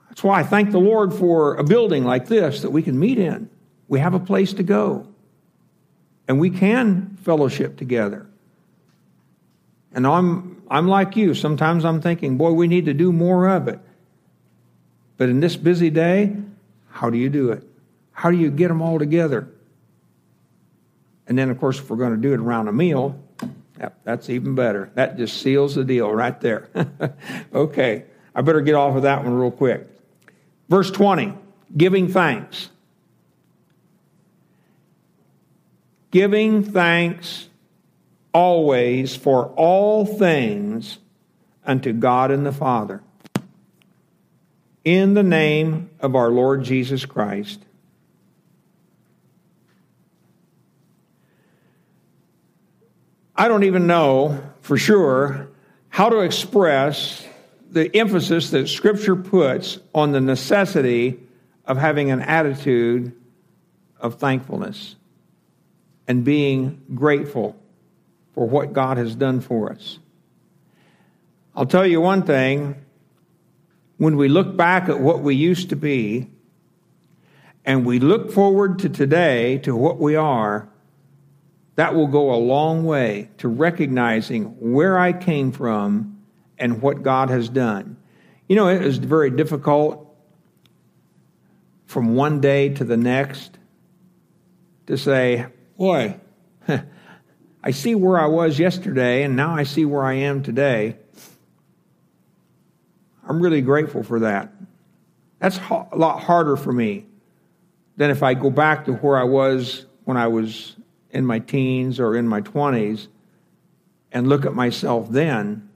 That's 0.09 0.23
why 0.23 0.39
I 0.39 0.43
thank 0.43 0.71
the 0.71 0.79
Lord 0.79 1.13
for 1.13 1.55
a 1.55 1.63
building 1.63 2.03
like 2.03 2.27
this 2.27 2.61
that 2.61 2.71
we 2.71 2.81
can 2.81 2.99
meet 2.99 3.17
in. 3.17 3.49
We 3.87 3.99
have 3.99 4.13
a 4.13 4.19
place 4.19 4.53
to 4.53 4.63
go. 4.63 5.07
And 6.27 6.39
we 6.39 6.49
can 6.49 7.17
fellowship 7.23 7.77
together. 7.77 8.25
And 9.93 10.07
I'm, 10.07 10.63
I'm 10.69 10.87
like 10.87 11.15
you. 11.15 11.33
Sometimes 11.33 11.83
I'm 11.83 12.01
thinking, 12.01 12.37
boy, 12.37 12.51
we 12.51 12.67
need 12.67 12.85
to 12.85 12.93
do 12.93 13.11
more 13.11 13.49
of 13.49 13.67
it. 13.67 13.79
But 15.17 15.29
in 15.29 15.39
this 15.39 15.55
busy 15.55 15.89
day, 15.89 16.35
how 16.89 17.09
do 17.09 17.17
you 17.17 17.29
do 17.29 17.51
it? 17.51 17.63
How 18.11 18.31
do 18.31 18.37
you 18.37 18.49
get 18.49 18.69
them 18.69 18.81
all 18.81 18.97
together? 18.97 19.50
And 21.27 21.37
then, 21.37 21.49
of 21.49 21.59
course, 21.59 21.79
if 21.79 21.89
we're 21.89 21.97
going 21.97 22.15
to 22.15 22.21
do 22.21 22.33
it 22.33 22.39
around 22.39 22.67
a 22.67 22.73
meal, 22.73 23.17
yep, 23.79 23.99
that's 24.03 24.29
even 24.29 24.55
better. 24.55 24.91
That 24.95 25.17
just 25.17 25.41
seals 25.41 25.75
the 25.75 25.83
deal 25.83 26.11
right 26.11 26.39
there. 26.41 26.69
okay, 27.53 28.05
I 28.35 28.41
better 28.41 28.61
get 28.61 28.75
off 28.75 28.95
of 28.95 29.03
that 29.03 29.23
one 29.23 29.33
real 29.33 29.51
quick. 29.51 29.87
Verse 30.69 30.91
20 30.91 31.33
giving 31.75 32.09
thanks. 32.09 32.69
Giving 36.11 36.63
thanks 36.63 37.47
always 38.33 39.15
for 39.15 39.47
all 39.55 40.05
things 40.05 40.97
unto 41.65 41.93
God 41.93 42.31
and 42.31 42.45
the 42.45 42.51
Father. 42.51 43.01
In 44.83 45.13
the 45.13 45.23
name 45.23 45.89
of 45.99 46.15
our 46.15 46.29
Lord 46.29 46.63
Jesus 46.63 47.05
Christ 47.05 47.63
I 53.35 53.47
don't 53.47 53.63
even 53.63 53.87
know 53.87 54.43
for 54.61 54.77
sure 54.77 55.49
how 55.89 56.09
to 56.09 56.19
express 56.19 57.25
the 57.69 57.95
emphasis 57.95 58.49
that 58.51 58.67
Scripture 58.67 59.15
puts 59.15 59.79
on 59.95 60.11
the 60.11 60.21
necessity 60.21 61.19
of 61.65 61.77
having 61.77 62.11
an 62.11 62.21
attitude 62.21 63.13
of 63.99 64.15
thankfulness 64.15 64.95
and 66.07 66.25
being 66.25 66.81
grateful 66.93 67.55
for 68.33 68.47
what 68.47 68.73
God 68.73 68.97
has 68.97 69.15
done 69.15 69.39
for 69.39 69.71
us. 69.71 69.99
I'll 71.55 71.65
tell 71.65 71.85
you 71.85 72.01
one 72.01 72.23
thing 72.23 72.75
when 73.97 74.17
we 74.17 74.27
look 74.27 74.57
back 74.57 74.89
at 74.89 74.99
what 74.99 75.21
we 75.21 75.35
used 75.35 75.69
to 75.69 75.75
be 75.75 76.27
and 77.63 77.85
we 77.85 77.99
look 77.99 78.31
forward 78.31 78.79
to 78.79 78.89
today 78.89 79.59
to 79.59 79.75
what 79.75 79.99
we 79.99 80.15
are, 80.15 80.67
that 81.81 81.95
will 81.95 82.05
go 82.05 82.31
a 82.31 82.37
long 82.37 82.83
way 82.83 83.27
to 83.39 83.47
recognizing 83.47 84.43
where 84.71 84.99
I 84.99 85.13
came 85.13 85.51
from 85.51 86.21
and 86.59 86.79
what 86.79 87.01
God 87.01 87.31
has 87.31 87.49
done. 87.49 87.97
You 88.47 88.55
know, 88.55 88.67
it 88.67 88.83
is 88.83 88.99
very 88.99 89.31
difficult 89.31 90.07
from 91.87 92.13
one 92.13 92.39
day 92.39 92.69
to 92.69 92.83
the 92.83 92.97
next 92.97 93.57
to 94.85 94.95
say, 94.95 95.47
boy, 95.75 96.19
I 97.63 97.71
see 97.71 97.95
where 97.95 98.19
I 98.19 98.27
was 98.27 98.59
yesterday 98.59 99.23
and 99.23 99.35
now 99.35 99.55
I 99.55 99.63
see 99.63 99.83
where 99.83 100.03
I 100.03 100.13
am 100.13 100.43
today. 100.43 100.97
I'm 103.27 103.41
really 103.41 103.61
grateful 103.61 104.03
for 104.03 104.19
that. 104.19 104.53
That's 105.39 105.57
a 105.57 105.95
lot 105.95 106.21
harder 106.21 106.57
for 106.57 106.71
me 106.71 107.07
than 107.97 108.11
if 108.11 108.21
I 108.21 108.35
go 108.35 108.51
back 108.51 108.85
to 108.85 108.93
where 108.93 109.17
I 109.17 109.23
was 109.23 109.87
when 110.03 110.15
I 110.15 110.27
was 110.27 110.75
in 111.11 111.25
my 111.25 111.39
teens 111.39 111.99
or 111.99 112.15
in 112.15 112.27
my 112.27 112.41
20s 112.41 113.07
and 114.11 114.27
look 114.27 114.45
at 114.45 114.53
myself 114.53 115.09
then 115.09 115.69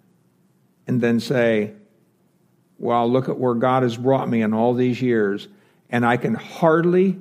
and 0.88 1.02
then 1.02 1.20
say, 1.20 1.74
well, 2.78 3.10
look 3.10 3.30
at 3.30 3.38
where 3.38 3.54
God 3.54 3.84
has 3.84 3.98
brought 3.98 4.30
me 4.30 4.42
in 4.42 4.54
all 4.54 4.74
these 4.74 5.02
years, 5.02 5.48
and 5.90 6.06
I 6.06 6.18
can 6.18 6.36
hardly 6.36 7.18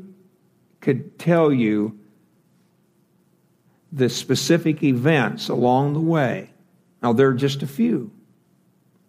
could 0.81 1.19
tell 1.19 1.53
you 1.53 1.99
the 3.93 4.09
specific 4.09 4.83
events 4.83 5.49
along 5.49 5.95
the 5.95 6.01
way. 6.01 6.51
Now, 7.03 7.13
there 7.13 7.29
are 7.29 7.35
just 7.35 7.63
a 7.63 7.67
few. 7.67 8.11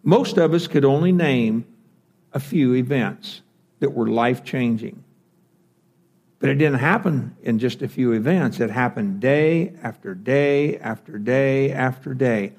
Most 0.02 0.38
of 0.38 0.54
us 0.54 0.68
could 0.68 0.84
only 0.84 1.10
name 1.10 1.66
a 2.32 2.38
few 2.38 2.74
events 2.74 3.42
that 3.80 3.90
were 3.90 4.06
life 4.06 4.44
changing. 4.44 5.02
But 6.38 6.50
it 6.50 6.56
didn't 6.56 6.80
happen 6.80 7.34
in 7.42 7.58
just 7.58 7.82
a 7.82 7.88
few 7.88 8.12
events. 8.12 8.60
It 8.60 8.70
happened 8.70 9.20
day 9.20 9.74
after 9.82 10.14
day 10.14 10.76
after 10.78 11.18
day 11.18 11.72
after 11.72 12.12
day. 12.12 12.52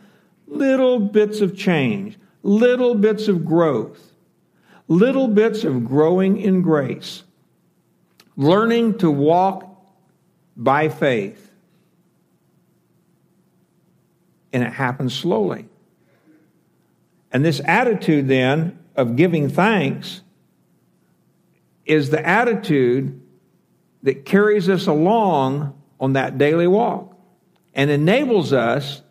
Little 0.47 0.99
bits 0.99 1.41
of 1.41 1.55
change, 1.55 2.17
little 2.41 2.95
bits 2.95 3.27
of 3.27 3.45
growth, 3.45 4.13
little 4.87 5.27
bits 5.27 5.63
of 5.63 5.85
growing 5.85 6.39
in 6.39 6.61
grace, 6.61 7.23
learning 8.35 8.97
to 8.99 9.11
walk 9.11 9.63
by 10.55 10.89
faith. 10.89 11.51
And 14.51 14.63
it 14.63 14.73
happens 14.73 15.13
slowly. 15.13 15.67
And 17.31 17.45
this 17.45 17.61
attitude 17.65 18.27
then 18.27 18.79
of 18.95 19.15
giving 19.15 19.49
thanks 19.49 20.21
is 21.85 22.09
the 22.09 22.25
attitude 22.25 23.21
that 24.03 24.25
carries 24.25 24.69
us 24.69 24.87
along 24.87 25.79
on 25.99 26.13
that 26.13 26.37
daily 26.37 26.67
walk 26.67 27.17
and 27.73 27.89
enables 27.89 28.53
us 28.53 29.01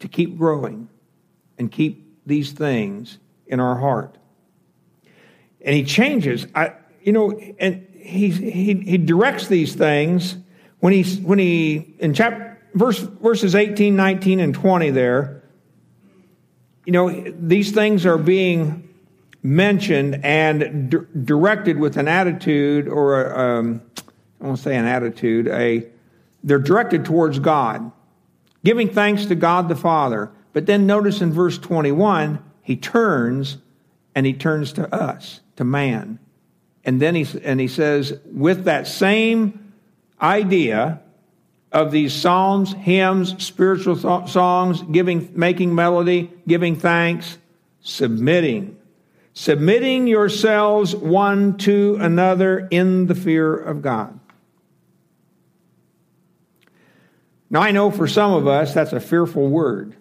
to 0.00 0.08
keep 0.08 0.36
growing 0.36 0.88
and 1.58 1.70
keep 1.70 2.20
these 2.26 2.52
things 2.52 3.18
in 3.46 3.60
our 3.60 3.78
heart. 3.78 4.16
And 5.60 5.74
he 5.74 5.84
changes, 5.84 6.46
I, 6.54 6.74
you 7.02 7.12
know, 7.12 7.32
and 7.58 7.86
he, 7.92 8.30
he, 8.30 8.74
he 8.74 8.98
directs 8.98 9.48
these 9.48 9.74
things 9.74 10.36
when 10.80 10.92
he, 10.92 11.02
when 11.22 11.38
he 11.38 11.94
in 11.98 12.14
chapter, 12.14 12.58
verse, 12.74 12.98
verses 12.98 13.54
18, 13.54 13.96
19, 13.96 14.40
and 14.40 14.54
20 14.54 14.90
there, 14.90 15.42
you 16.84 16.92
know, 16.92 17.32
these 17.38 17.72
things 17.72 18.06
are 18.06 18.18
being 18.18 18.85
mentioned 19.46 20.20
and 20.24 21.06
directed 21.24 21.78
with 21.78 21.96
an 21.96 22.08
attitude 22.08 22.88
or 22.88 23.24
a, 23.24 23.58
um, 23.58 23.80
I 24.40 24.46
won't 24.46 24.58
say 24.58 24.76
an 24.76 24.86
attitude, 24.86 25.46
a, 25.48 25.86
they're 26.42 26.58
directed 26.58 27.04
towards 27.04 27.38
God, 27.38 27.92
giving 28.64 28.90
thanks 28.90 29.26
to 29.26 29.34
God 29.34 29.68
the 29.68 29.76
Father. 29.76 30.30
But 30.52 30.66
then 30.66 30.86
notice 30.86 31.20
in 31.20 31.32
verse 31.32 31.58
21, 31.58 32.42
he 32.62 32.76
turns 32.76 33.58
and 34.14 34.26
he 34.26 34.32
turns 34.32 34.72
to 34.74 34.92
us, 34.94 35.40
to 35.56 35.64
man. 35.64 36.18
And 36.84 37.00
then 37.00 37.14
he, 37.14 37.26
and 37.42 37.60
he 37.60 37.68
says, 37.68 38.18
with 38.24 38.64
that 38.64 38.86
same 38.86 39.72
idea 40.20 41.00
of 41.70 41.92
these 41.92 42.12
psalms, 42.12 42.72
hymns, 42.72 43.44
spiritual 43.44 43.96
songs, 44.26 44.82
giving, 44.82 45.30
making 45.34 45.74
melody, 45.74 46.30
giving 46.46 46.74
thanks, 46.76 47.38
submitting 47.80 48.76
submitting 49.38 50.06
yourselves 50.06 50.96
one 50.96 51.58
to 51.58 51.98
another 52.00 52.66
in 52.70 53.04
the 53.04 53.14
fear 53.14 53.54
of 53.54 53.82
God. 53.82 54.18
Now, 57.50 57.60
I 57.60 57.70
know 57.70 57.90
for 57.90 58.08
some 58.08 58.32
of 58.32 58.48
us 58.48 58.72
that's 58.72 58.94
a 58.94 58.98
fearful 58.98 59.46
word. 59.46 59.94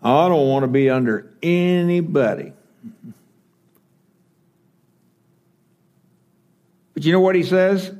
I 0.00 0.28
don't 0.28 0.48
want 0.48 0.62
to 0.62 0.68
be 0.68 0.88
under 0.88 1.34
anybody. 1.42 2.52
But 6.94 7.04
you 7.04 7.10
know 7.10 7.20
what 7.20 7.34
he 7.34 7.42
says? 7.42 7.92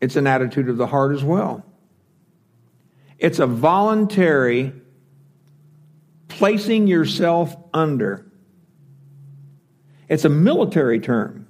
It's 0.00 0.16
an 0.16 0.26
attitude 0.26 0.70
of 0.70 0.78
the 0.78 0.86
heart 0.86 1.14
as 1.14 1.22
well. 1.22 1.66
It's 3.18 3.40
a 3.40 3.46
voluntary 3.46 4.72
placing 6.34 6.88
yourself 6.88 7.56
under. 7.72 8.26
It's 10.08 10.24
a 10.24 10.28
military 10.28 10.98
term. 10.98 11.46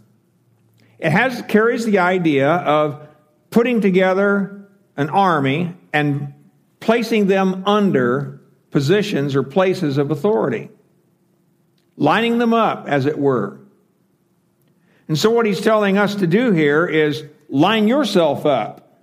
It 0.98 1.10
has 1.10 1.42
carries 1.48 1.86
the 1.86 1.98
idea 1.98 2.48
of 2.50 3.08
putting 3.50 3.80
together 3.80 4.68
an 4.96 5.08
army 5.08 5.74
and 5.92 6.34
placing 6.80 7.26
them 7.26 7.64
under 7.66 8.42
positions 8.70 9.34
or 9.34 9.42
places 9.42 9.96
of 9.96 10.10
authority, 10.10 10.68
lining 11.96 12.38
them 12.38 12.52
up, 12.52 12.86
as 12.86 13.06
it 13.06 13.18
were. 13.18 13.58
And 15.08 15.18
so, 15.18 15.30
what 15.30 15.46
he's 15.46 15.60
telling 15.60 15.96
us 15.96 16.16
to 16.16 16.26
do 16.26 16.52
here 16.52 16.86
is 16.86 17.24
line 17.48 17.88
yourself 17.88 18.44
up 18.44 19.00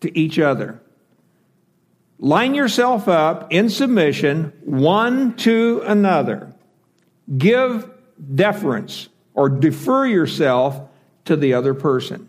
to 0.00 0.18
each 0.18 0.38
other. 0.38 0.80
Line 2.22 2.54
yourself 2.54 3.08
up 3.08 3.52
in 3.52 3.68
submission 3.68 4.52
one 4.64 5.34
to 5.38 5.82
another. 5.84 6.54
Give 7.36 7.90
deference 8.36 9.08
or 9.34 9.48
defer 9.48 10.06
yourself 10.06 10.80
to 11.24 11.34
the 11.34 11.54
other 11.54 11.74
person. 11.74 12.28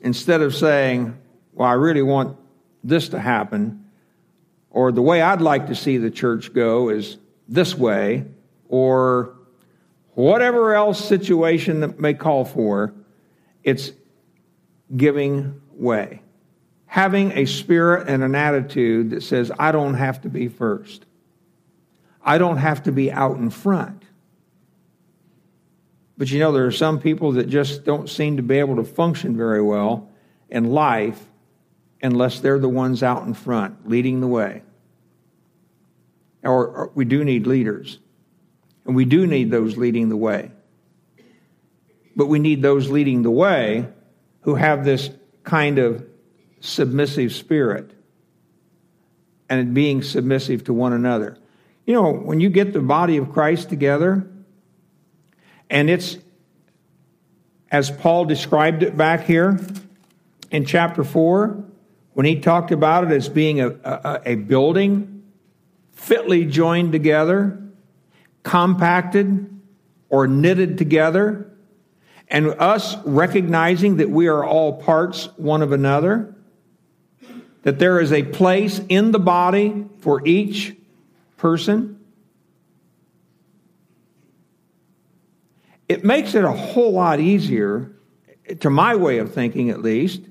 Instead 0.00 0.40
of 0.40 0.52
saying, 0.52 1.16
Well, 1.52 1.68
I 1.68 1.74
really 1.74 2.02
want 2.02 2.36
this 2.82 3.10
to 3.10 3.20
happen, 3.20 3.88
or 4.72 4.90
the 4.90 5.02
way 5.02 5.22
I'd 5.22 5.40
like 5.40 5.68
to 5.68 5.76
see 5.76 5.96
the 5.96 6.10
church 6.10 6.52
go 6.52 6.88
is 6.88 7.18
this 7.46 7.76
way, 7.76 8.24
or 8.68 9.36
whatever 10.14 10.74
else 10.74 11.04
situation 11.04 11.80
that 11.80 12.00
may 12.00 12.14
call 12.14 12.44
for, 12.44 12.92
it's 13.62 13.92
giving 14.96 15.60
way 15.70 16.19
having 16.90 17.30
a 17.38 17.44
spirit 17.44 18.08
and 18.08 18.24
an 18.24 18.34
attitude 18.34 19.10
that 19.10 19.22
says, 19.22 19.52
I 19.60 19.70
don't 19.70 19.94
have 19.94 20.22
to 20.22 20.28
be 20.28 20.48
first. 20.48 21.06
I 22.20 22.36
don't 22.36 22.56
have 22.56 22.82
to 22.82 22.92
be 22.92 23.12
out 23.12 23.36
in 23.36 23.48
front. 23.50 24.02
But 26.18 26.32
you 26.32 26.40
know, 26.40 26.50
there 26.50 26.66
are 26.66 26.72
some 26.72 26.98
people 26.98 27.30
that 27.32 27.48
just 27.48 27.84
don't 27.84 28.10
seem 28.10 28.38
to 28.38 28.42
be 28.42 28.58
able 28.58 28.74
to 28.74 28.82
function 28.82 29.36
very 29.36 29.62
well 29.62 30.10
in 30.48 30.72
life 30.72 31.24
unless 32.02 32.40
they're 32.40 32.58
the 32.58 32.68
ones 32.68 33.04
out 33.04 33.24
in 33.24 33.34
front 33.34 33.88
leading 33.88 34.20
the 34.20 34.26
way. 34.26 34.62
Or, 36.42 36.66
or 36.66 36.90
we 36.96 37.04
do 37.04 37.22
need 37.22 37.46
leaders, 37.46 38.00
and 38.84 38.96
we 38.96 39.04
do 39.04 39.28
need 39.28 39.52
those 39.52 39.76
leading 39.76 40.08
the 40.08 40.16
way. 40.16 40.50
But 42.16 42.26
we 42.26 42.40
need 42.40 42.62
those 42.62 42.90
leading 42.90 43.22
the 43.22 43.30
way 43.30 43.86
who 44.40 44.56
have 44.56 44.84
this 44.84 45.08
kind 45.44 45.78
of 45.78 46.09
submissive 46.60 47.32
spirit 47.32 47.90
and 49.48 49.74
being 49.74 50.02
submissive 50.02 50.64
to 50.64 50.72
one 50.72 50.92
another. 50.92 51.36
You 51.84 51.94
know, 51.94 52.12
when 52.12 52.40
you 52.40 52.50
get 52.50 52.72
the 52.72 52.80
body 52.80 53.16
of 53.16 53.32
Christ 53.32 53.68
together, 53.68 54.26
and 55.68 55.90
it's 55.90 56.18
as 57.70 57.90
Paul 57.90 58.24
described 58.24 58.82
it 58.82 58.96
back 58.96 59.24
here 59.24 59.58
in 60.50 60.64
chapter 60.64 61.04
4, 61.04 61.64
when 62.12 62.26
he 62.26 62.40
talked 62.40 62.72
about 62.72 63.04
it 63.04 63.10
as 63.12 63.28
being 63.28 63.60
a, 63.60 63.68
a, 63.68 64.22
a 64.26 64.34
building 64.34 65.22
fitly 65.92 66.44
joined 66.44 66.92
together, 66.92 67.62
compacted 68.42 69.60
or 70.08 70.26
knitted 70.26 70.78
together, 70.78 71.50
and 72.28 72.48
us 72.48 72.96
recognizing 73.04 73.96
that 73.96 74.10
we 74.10 74.28
are 74.28 74.44
all 74.44 74.80
parts 74.80 75.28
one 75.36 75.62
of 75.62 75.72
another 75.72 76.34
that 77.62 77.78
there 77.78 78.00
is 78.00 78.12
a 78.12 78.22
place 78.22 78.80
in 78.88 79.12
the 79.12 79.18
body 79.18 79.86
for 79.98 80.26
each 80.26 80.74
person. 81.36 81.98
It 85.88 86.04
makes 86.04 86.34
it 86.34 86.44
a 86.44 86.52
whole 86.52 86.92
lot 86.92 87.20
easier, 87.20 87.92
to 88.60 88.70
my 88.70 88.96
way 88.96 89.18
of 89.18 89.34
thinking 89.34 89.70
at 89.70 89.82
least, 89.82 90.22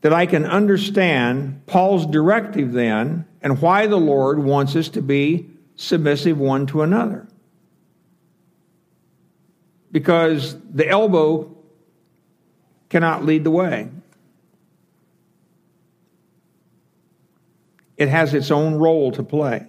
that 0.00 0.12
I 0.12 0.26
can 0.26 0.46
understand 0.46 1.66
Paul's 1.66 2.06
directive 2.06 2.72
then 2.72 3.26
and 3.42 3.60
why 3.60 3.86
the 3.86 3.98
Lord 3.98 4.38
wants 4.38 4.76
us 4.76 4.88
to 4.90 5.02
be 5.02 5.50
submissive 5.76 6.38
one 6.38 6.66
to 6.68 6.82
another. 6.82 7.28
Because 9.92 10.56
the 10.62 10.88
elbow 10.88 11.54
cannot 12.88 13.24
lead 13.24 13.44
the 13.44 13.50
way. 13.50 13.90
It 18.00 18.08
has 18.08 18.32
its 18.32 18.50
own 18.50 18.76
role 18.76 19.12
to 19.12 19.22
play. 19.22 19.66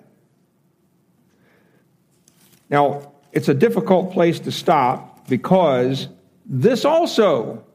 Now, 2.69 3.11
it's 3.33 3.49
a 3.49 3.53
difficult 3.53 4.13
place 4.13 4.39
to 4.39 4.53
stop 4.53 5.27
because 5.27 6.07
this 6.45 6.85
also 6.85 7.65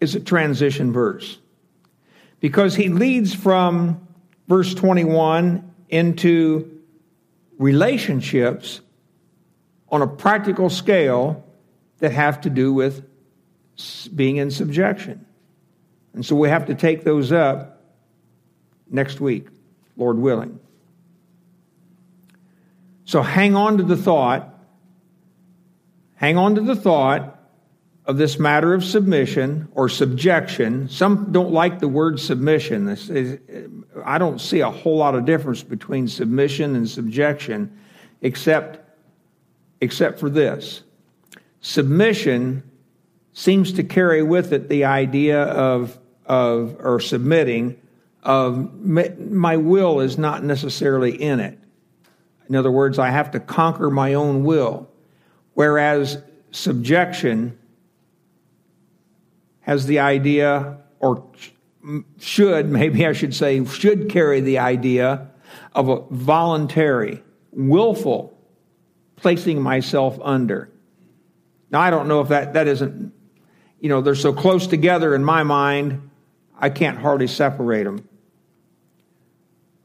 is 0.00 0.16
a 0.16 0.20
transition 0.20 0.92
verse. 0.92 1.38
Because 2.40 2.74
he 2.74 2.88
leads 2.88 3.32
from 3.32 4.04
verse 4.48 4.74
21 4.74 5.72
into 5.90 6.80
relationships 7.58 8.80
on 9.90 10.02
a 10.02 10.08
practical 10.08 10.70
scale 10.70 11.44
that 11.98 12.10
have 12.10 12.40
to 12.40 12.50
do 12.50 12.72
with 12.72 13.04
being 14.12 14.38
in 14.38 14.50
subjection. 14.50 15.24
And 16.14 16.26
so 16.26 16.34
we 16.34 16.48
have 16.48 16.66
to 16.66 16.74
take 16.74 17.04
those 17.04 17.30
up 17.30 17.80
next 18.90 19.20
week, 19.20 19.46
Lord 19.98 20.18
willing. 20.18 20.58
So 23.04 23.20
hang 23.20 23.56
on 23.56 23.78
to 23.78 23.82
the 23.82 23.96
thought, 23.96 24.54
hang 26.14 26.38
on 26.38 26.54
to 26.54 26.60
the 26.60 26.76
thought 26.76 27.34
of 28.04 28.16
this 28.16 28.38
matter 28.38 28.72
of 28.72 28.84
submission 28.84 29.68
or 29.72 29.88
subjection. 29.88 30.88
Some 30.88 31.32
don't 31.32 31.52
like 31.52 31.78
the 31.78 31.88
word 31.88 32.20
submission. 32.20 32.88
Is, 32.88 33.38
I 34.04 34.16
don't 34.16 34.40
see 34.40 34.60
a 34.60 34.70
whole 34.70 34.96
lot 34.96 35.14
of 35.14 35.26
difference 35.26 35.62
between 35.62 36.08
submission 36.08 36.74
and 36.74 36.88
subjection, 36.88 37.78
except, 38.22 38.78
except 39.80 40.20
for 40.20 40.30
this. 40.30 40.82
Submission 41.60 42.62
seems 43.32 43.72
to 43.72 43.82
carry 43.82 44.22
with 44.22 44.52
it 44.52 44.68
the 44.68 44.84
idea 44.84 45.42
of, 45.42 45.98
of 46.24 46.76
or 46.80 47.00
submitting 47.00 47.80
my 48.24 49.56
will 49.56 50.00
is 50.00 50.18
not 50.18 50.44
necessarily 50.44 51.20
in 51.20 51.40
it. 51.40 51.58
In 52.48 52.56
other 52.56 52.70
words, 52.70 52.98
I 52.98 53.10
have 53.10 53.30
to 53.32 53.40
conquer 53.40 53.90
my 53.90 54.14
own 54.14 54.44
will. 54.44 54.88
Whereas 55.54 56.22
subjection 56.50 57.58
has 59.60 59.86
the 59.86 59.98
idea, 59.98 60.78
or 60.98 61.24
should, 62.18 62.68
maybe 62.70 63.06
I 63.06 63.12
should 63.12 63.34
say, 63.34 63.64
should 63.64 64.08
carry 64.08 64.40
the 64.40 64.58
idea 64.58 65.30
of 65.74 65.88
a 65.88 66.00
voluntary, 66.10 67.22
willful 67.52 68.36
placing 69.16 69.60
myself 69.60 70.18
under. 70.22 70.70
Now, 71.70 71.80
I 71.80 71.90
don't 71.90 72.08
know 72.08 72.20
if 72.20 72.28
that, 72.28 72.54
that 72.54 72.66
isn't 72.66 73.12
you 73.80 73.88
know, 73.88 74.00
they're 74.00 74.14
so 74.14 74.32
close 74.32 74.66
together 74.66 75.14
in 75.14 75.24
my 75.24 75.42
mind, 75.42 76.07
I 76.58 76.70
can't 76.70 76.98
hardly 76.98 77.28
separate 77.28 77.84
them. 77.84 78.08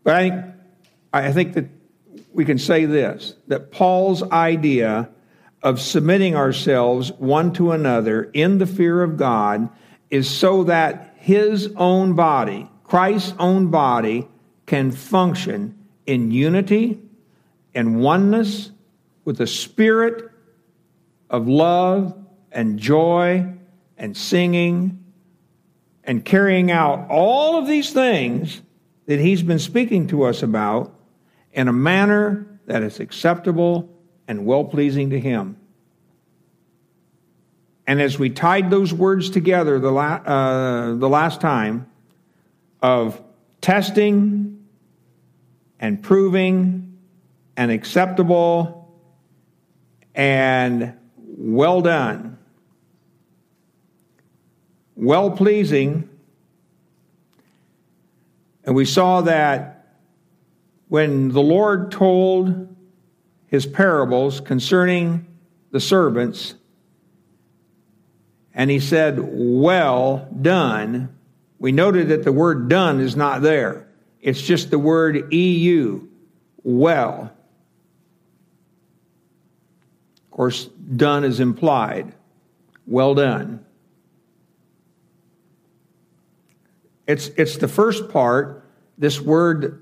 But 0.04 0.16
I 0.16 0.30
think, 0.30 0.46
I 1.14 1.32
think 1.32 1.54
that 1.54 1.66
we 2.34 2.46
can 2.46 2.58
say 2.58 2.86
this 2.86 3.36
that 3.48 3.72
Paul's 3.72 4.24
idea 4.24 5.10
of 5.62 5.80
submitting 5.80 6.36
ourselves 6.36 7.12
one 7.14 7.54
to 7.54 7.72
another 7.72 8.24
in 8.34 8.58
the 8.58 8.66
fear 8.66 9.02
of 9.02 9.18
God 9.18 9.70
is 10.10 10.30
so 10.30 10.66
that 10.66 11.14
his 11.18 11.72
own 11.78 12.14
body, 12.14 12.70
Christ's 12.84 13.34
own 13.40 13.72
body, 13.72 14.28
can 14.66 14.92
function 14.92 15.78
in 16.06 16.32
unity 16.32 17.00
and 17.74 18.02
oneness 18.02 18.72
with 19.26 19.38
the 19.38 19.48
spirit 19.48 20.30
of 21.30 21.48
love 21.48 22.16
and 22.52 22.78
joy 22.78 23.54
and 23.98 24.16
singing 24.16 25.03
and 26.04 26.24
carrying 26.24 26.72
out 26.72 27.10
all 27.10 27.58
of 27.58 27.68
these 27.68 27.92
things 27.92 28.62
that 29.06 29.20
he's 29.20 29.44
been 29.44 29.60
speaking 29.60 30.08
to 30.08 30.24
us 30.24 30.44
about 30.44 30.94
in 31.52 31.68
a 31.68 31.74
manner 31.74 32.48
that 32.66 32.84
is 32.84 33.00
acceptable 33.00 33.90
and 34.28 34.46
well 34.46 34.64
pleasing 34.64 35.10
to 35.12 35.20
him. 35.20 35.58
And 37.86 38.02
as 38.02 38.18
we 38.18 38.30
tied 38.30 38.70
those 38.70 38.94
words 38.94 39.30
together 39.30 39.80
the, 39.80 39.92
la- 39.92 40.22
uh, 40.26 40.96
the 40.96 41.10
last 41.10 41.42
time 41.42 41.90
of 42.82 43.22
testing 43.62 44.66
and 45.80 46.02
proving 46.02 46.98
and 47.58 47.72
acceptable 47.72 48.90
and 50.16 50.98
well 51.18 51.82
done, 51.82 52.38
well 54.96 55.32
pleasing. 55.32 56.10
And 58.64 58.76
we 58.76 58.86
saw 58.86 59.22
that 59.22 59.98
when 60.88 61.30
the 61.30 61.42
Lord 61.42 61.92
told 61.92 62.76
his 63.48 63.66
parables 63.66 64.40
concerning 64.40 65.26
the 65.72 65.80
servants, 65.80 66.56
and 68.54 68.70
he 68.70 68.80
said, 68.80 69.20
Well 69.20 70.28
done, 70.42 71.16
we 71.60 71.72
noted 71.72 72.10
that 72.10 72.24
the 72.24 72.32
word 72.32 72.70
done 72.70 73.00
is 73.00 73.16
not 73.16 73.42
there. 73.42 73.88
It's 74.22 74.42
just 74.42 74.70
the 74.70 74.80
word 74.80 75.34
EU, 75.34 76.08
well. 76.64 77.32
Of 80.26 80.32
course, 80.32 80.66
done 80.66 81.24
is 81.24 81.40
implied. 81.40 82.14
Well 82.86 83.16
done. 83.16 83.66
It's, 87.08 87.28
it's 87.30 87.58
the 87.58 87.68
first 87.68 88.10
part, 88.10 88.64
this 88.98 89.20
word 89.20 89.82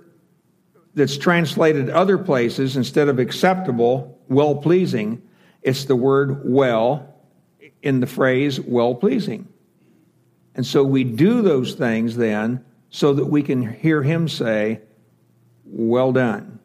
that's 0.93 1.17
translated 1.17 1.89
other 1.89 2.17
places 2.17 2.75
instead 2.75 3.07
of 3.07 3.19
acceptable, 3.19 4.19
well 4.27 4.55
pleasing. 4.55 5.21
It's 5.61 5.85
the 5.85 5.95
word 5.95 6.41
well 6.43 7.13
in 7.81 7.99
the 7.99 8.07
phrase 8.07 8.59
well 8.59 8.95
pleasing. 8.95 9.47
And 10.55 10.65
so 10.65 10.83
we 10.83 11.03
do 11.03 11.41
those 11.41 11.75
things 11.75 12.17
then 12.17 12.65
so 12.89 13.13
that 13.13 13.25
we 13.25 13.41
can 13.41 13.73
hear 13.73 14.03
him 14.03 14.27
say, 14.27 14.81
well 15.65 16.11
done. 16.11 16.59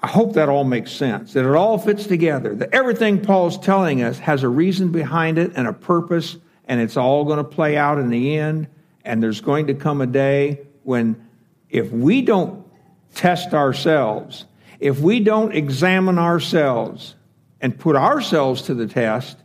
I 0.00 0.08
hope 0.08 0.34
that 0.34 0.48
all 0.48 0.64
makes 0.64 0.92
sense, 0.92 1.32
that 1.32 1.48
it 1.48 1.56
all 1.56 1.78
fits 1.78 2.06
together, 2.06 2.54
that 2.56 2.74
everything 2.74 3.22
Paul's 3.22 3.58
telling 3.58 4.02
us 4.02 4.18
has 4.18 4.42
a 4.42 4.48
reason 4.48 4.92
behind 4.92 5.38
it 5.38 5.52
and 5.56 5.66
a 5.66 5.72
purpose 5.72 6.36
and 6.66 6.80
it's 6.80 6.96
all 6.96 7.24
going 7.24 7.38
to 7.38 7.44
play 7.44 7.76
out 7.76 7.98
in 7.98 8.10
the 8.10 8.36
end. 8.36 8.68
And 9.04 9.22
there's 9.22 9.40
going 9.40 9.68
to 9.68 9.74
come 9.74 10.00
a 10.00 10.06
day 10.06 10.66
when, 10.82 11.28
if 11.70 11.90
we 11.90 12.22
don't 12.22 12.66
test 13.14 13.54
ourselves, 13.54 14.44
if 14.80 15.00
we 15.00 15.20
don't 15.20 15.54
examine 15.54 16.18
ourselves 16.18 17.14
and 17.60 17.78
put 17.78 17.96
ourselves 17.96 18.62
to 18.62 18.74
the 18.74 18.86
test, 18.86 19.38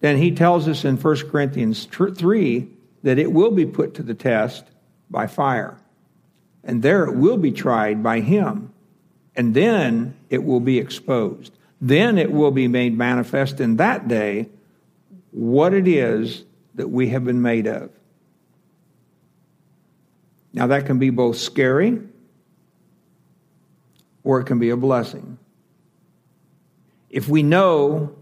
then 0.00 0.16
he 0.16 0.30
tells 0.30 0.66
us 0.66 0.84
in 0.84 0.96
1 0.96 1.30
Corinthians 1.30 1.84
3 1.84 2.68
that 3.02 3.18
it 3.18 3.32
will 3.32 3.50
be 3.50 3.66
put 3.66 3.94
to 3.94 4.02
the 4.02 4.14
test 4.14 4.64
by 5.10 5.26
fire. 5.26 5.76
And 6.64 6.82
there 6.82 7.04
it 7.04 7.14
will 7.14 7.36
be 7.36 7.52
tried 7.52 8.02
by 8.02 8.20
him. 8.20 8.72
And 9.36 9.54
then 9.54 10.14
it 10.28 10.44
will 10.44 10.60
be 10.60 10.78
exposed. 10.78 11.52
Then 11.80 12.18
it 12.18 12.32
will 12.32 12.50
be 12.50 12.68
made 12.68 12.96
manifest 12.96 13.60
in 13.60 13.76
that 13.76 14.08
day 14.08 14.48
what 15.30 15.74
it 15.74 15.86
is 15.86 16.44
that 16.74 16.88
we 16.88 17.08
have 17.08 17.24
been 17.24 17.42
made 17.42 17.66
of. 17.66 17.90
Now, 20.52 20.66
that 20.68 20.86
can 20.86 20.98
be 20.98 21.10
both 21.10 21.36
scary 21.36 22.00
or 24.24 24.40
it 24.40 24.44
can 24.44 24.58
be 24.58 24.70
a 24.70 24.76
blessing. 24.76 25.38
If 27.08 27.28
we 27.28 27.42
know 27.42 28.14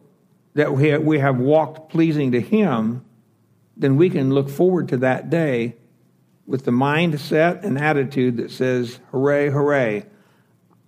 that 0.54 0.72
we 0.72 1.18
have 1.18 1.38
walked 1.38 1.90
pleasing 1.90 2.32
to 2.32 2.40
Him, 2.40 3.04
then 3.76 3.96
we 3.96 4.11
can 4.11 4.34
look 4.34 4.48
forward 4.48 4.88
to 4.88 4.96
that 4.98 5.30
day 5.30 5.76
with 6.46 6.64
the 6.64 6.70
mindset 6.70 7.62
and 7.62 7.78
attitude 7.78 8.38
that 8.38 8.50
says, 8.50 8.98
Hooray, 9.11 9.50
hooray, 9.50 10.06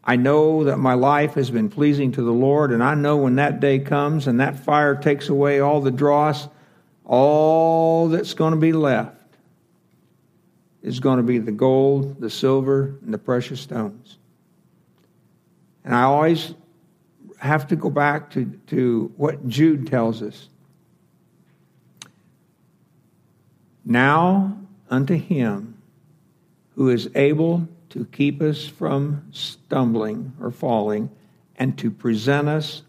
I 0.05 0.17
know 0.17 0.65
that 0.65 0.79
my 0.79 0.95
life 0.95 1.35
has 1.35 1.51
been 1.51 1.69
pleasing 1.69 2.13
to 2.13 2.23
the 2.23 2.33
Lord, 2.33 2.73
and 2.73 2.83
I 2.83 2.95
know 2.95 3.19
when 3.19 3.37
that 3.37 3.61
day 3.61 3.79
comes 3.79 4.27
and 4.27 4.41
that 4.41 4.59
fire 4.59 4.95
takes 4.95 5.29
away 5.29 5.61
all 5.61 5.81
the 5.81 5.91
dross, 5.91 6.49
all 7.05 8.09
that's 8.09 8.35
going 8.35 8.55
to 8.55 8.61
be 8.61 8.73
left 8.73 9.17
is 10.83 11.01
going 11.01 11.19
to 11.19 11.23
be 11.23 11.39
the 11.39 11.53
gold, 11.53 12.21
the 12.21 12.31
silver, 12.31 12.99
and 13.05 13.13
the 13.13 13.19
precious 13.19 13.61
stones. 13.61 14.17
And 15.85 15.95
I 15.95 16.03
always 16.03 16.55
have 17.39 17.67
to 17.69 17.77
go 17.77 17.91
back 17.91 18.31
to, 18.31 18.47
to 18.69 19.13
what 19.17 19.47
Jude 19.49 19.87
tells 19.87 20.23
us. 20.23 20.49
Now 23.85 24.59
unto 24.89 25.15
him 25.15 25.81
who 26.75 26.91
is 26.91 27.11
able 27.15 27.67
to 27.91 28.05
keep 28.07 28.41
us 28.41 28.67
from 28.67 29.27
stumbling 29.31 30.33
or 30.41 30.51
falling 30.51 31.11
and 31.57 31.77
to 31.79 31.91
present 31.91 32.49
us 32.49 32.83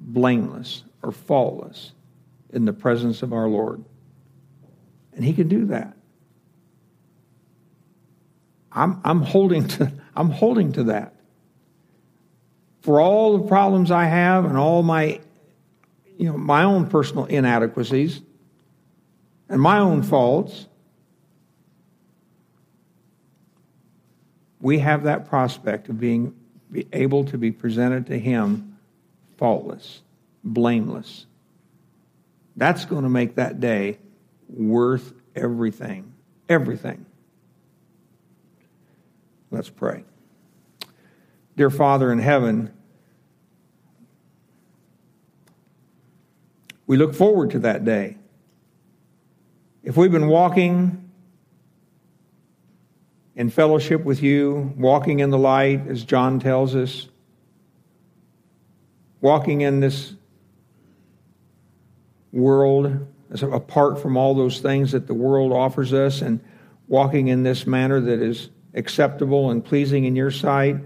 blameless 0.00 0.84
or 1.02 1.12
faultless 1.12 1.92
in 2.52 2.64
the 2.64 2.72
presence 2.72 3.22
of 3.22 3.32
our 3.32 3.48
Lord. 3.48 3.84
And 5.14 5.24
he 5.24 5.32
can 5.32 5.48
do 5.48 5.66
that. 5.66 5.96
I'm, 8.72 9.00
I'm, 9.04 9.22
holding 9.22 9.68
to, 9.68 9.92
I'm 10.16 10.30
holding 10.30 10.72
to 10.72 10.84
that. 10.84 11.14
for 12.84 13.00
all 13.00 13.38
the 13.38 13.48
problems 13.48 13.90
I 13.90 14.04
have 14.04 14.44
and 14.44 14.58
all 14.58 14.82
my, 14.82 15.18
you 16.18 16.26
know, 16.28 16.36
my 16.36 16.64
own 16.64 16.86
personal 16.86 17.24
inadequacies 17.24 18.20
and 19.48 19.58
my 19.58 19.78
own 19.78 20.02
faults, 20.02 20.66
we 24.64 24.78
have 24.78 25.02
that 25.02 25.28
prospect 25.28 25.90
of 25.90 26.00
being 26.00 26.34
able 26.94 27.22
to 27.26 27.36
be 27.36 27.52
presented 27.52 28.06
to 28.06 28.18
Him 28.18 28.78
faultless, 29.36 30.00
blameless. 30.42 31.26
That's 32.56 32.86
going 32.86 33.02
to 33.02 33.10
make 33.10 33.34
that 33.34 33.60
day 33.60 33.98
worth 34.48 35.12
everything. 35.36 36.14
Everything. 36.48 37.04
Let's 39.50 39.68
pray. 39.68 40.04
Dear 41.58 41.68
Father 41.68 42.10
in 42.10 42.18
heaven, 42.18 42.72
we 46.86 46.96
look 46.96 47.14
forward 47.14 47.50
to 47.50 47.58
that 47.58 47.84
day. 47.84 48.16
If 49.82 49.98
we've 49.98 50.10
been 50.10 50.28
walking 50.28 51.03
in 53.36 53.50
fellowship 53.50 54.04
with 54.04 54.22
you, 54.22 54.72
walking 54.76 55.20
in 55.20 55.30
the 55.30 55.38
light, 55.38 55.86
as 55.88 56.04
John 56.04 56.38
tells 56.38 56.74
us, 56.74 57.08
walking 59.20 59.62
in 59.62 59.80
this 59.80 60.14
world 62.32 63.06
apart 63.42 64.00
from 64.00 64.16
all 64.16 64.34
those 64.34 64.60
things 64.60 64.92
that 64.92 65.06
the 65.06 65.14
world 65.14 65.52
offers 65.52 65.92
us 65.92 66.20
and 66.20 66.40
walking 66.86 67.28
in 67.28 67.42
this 67.42 67.66
manner 67.66 68.00
that 68.00 68.20
is 68.20 68.50
acceptable 68.74 69.50
and 69.50 69.64
pleasing 69.64 70.04
in 70.04 70.14
your 70.14 70.30
sight, 70.30 70.76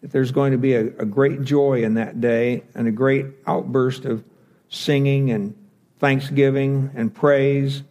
that 0.00 0.10
there's 0.10 0.32
going 0.32 0.52
to 0.52 0.58
be 0.58 0.74
a, 0.74 0.86
a 0.98 1.04
great 1.04 1.42
joy 1.42 1.84
in 1.84 1.94
that 1.94 2.20
day 2.20 2.64
and 2.74 2.88
a 2.88 2.90
great 2.90 3.26
outburst 3.46 4.04
of 4.04 4.24
singing 4.68 5.30
and 5.30 5.54
thanksgiving 5.98 6.90
and 6.94 7.14
praise 7.14 7.82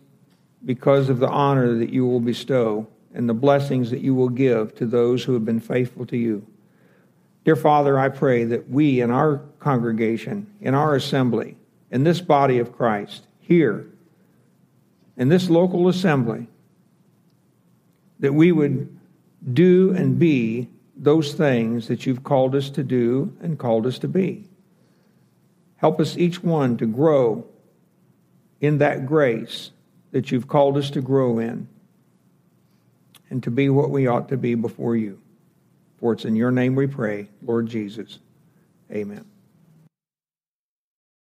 because 0.65 1.07
of 1.09 1.19
the 1.19 1.29
honor 1.29 1.75
that 1.75 1.91
you 1.91 2.05
will 2.05 2.19
bestow 2.19 2.87
and 3.13 3.27
the 3.27 3.33
blessings 3.33 3.91
that 3.91 4.01
you 4.01 4.13
will 4.13 4.29
give 4.29 4.75
to 4.75 4.85
those 4.85 5.23
who 5.23 5.33
have 5.33 5.45
been 5.45 5.59
faithful 5.59 6.05
to 6.07 6.17
you. 6.17 6.45
Dear 7.45 7.55
Father, 7.55 7.97
I 7.97 8.09
pray 8.09 8.43
that 8.45 8.69
we 8.69 9.01
in 9.01 9.11
our 9.11 9.37
congregation, 9.59 10.53
in 10.61 10.75
our 10.75 10.95
assembly, 10.95 11.57
in 11.89 12.03
this 12.03 12.21
body 12.21 12.59
of 12.59 12.75
Christ, 12.75 13.25
here, 13.39 13.87
in 15.17 15.29
this 15.29 15.49
local 15.49 15.87
assembly, 15.87 16.47
that 18.19 18.33
we 18.33 18.51
would 18.51 18.95
do 19.53 19.91
and 19.95 20.19
be 20.19 20.67
those 20.95 21.33
things 21.33 21.87
that 21.87 22.05
you've 22.05 22.23
called 22.23 22.53
us 22.53 22.69
to 22.71 22.83
do 22.83 23.35
and 23.41 23.57
called 23.57 23.87
us 23.87 23.97
to 23.99 24.07
be. 24.07 24.45
Help 25.77 25.99
us 25.99 26.17
each 26.17 26.43
one 26.43 26.77
to 26.77 26.85
grow 26.85 27.45
in 28.59 28.77
that 28.79 29.05
grace 29.05 29.71
that 30.11 30.31
you've 30.31 30.47
called 30.47 30.77
us 30.77 30.91
to 30.91 31.01
grow 31.01 31.39
in 31.39 31.67
and 33.29 33.43
to 33.43 33.51
be 33.51 33.69
what 33.69 33.89
we 33.89 34.07
ought 34.07 34.29
to 34.29 34.37
be 34.37 34.55
before 34.55 34.95
you. 34.95 35.19
For 35.97 36.13
it's 36.13 36.25
in 36.25 36.35
your 36.35 36.51
name 36.51 36.75
we 36.75 36.87
pray, 36.87 37.29
Lord 37.41 37.67
Jesus. 37.67 38.19
Amen. 38.91 39.25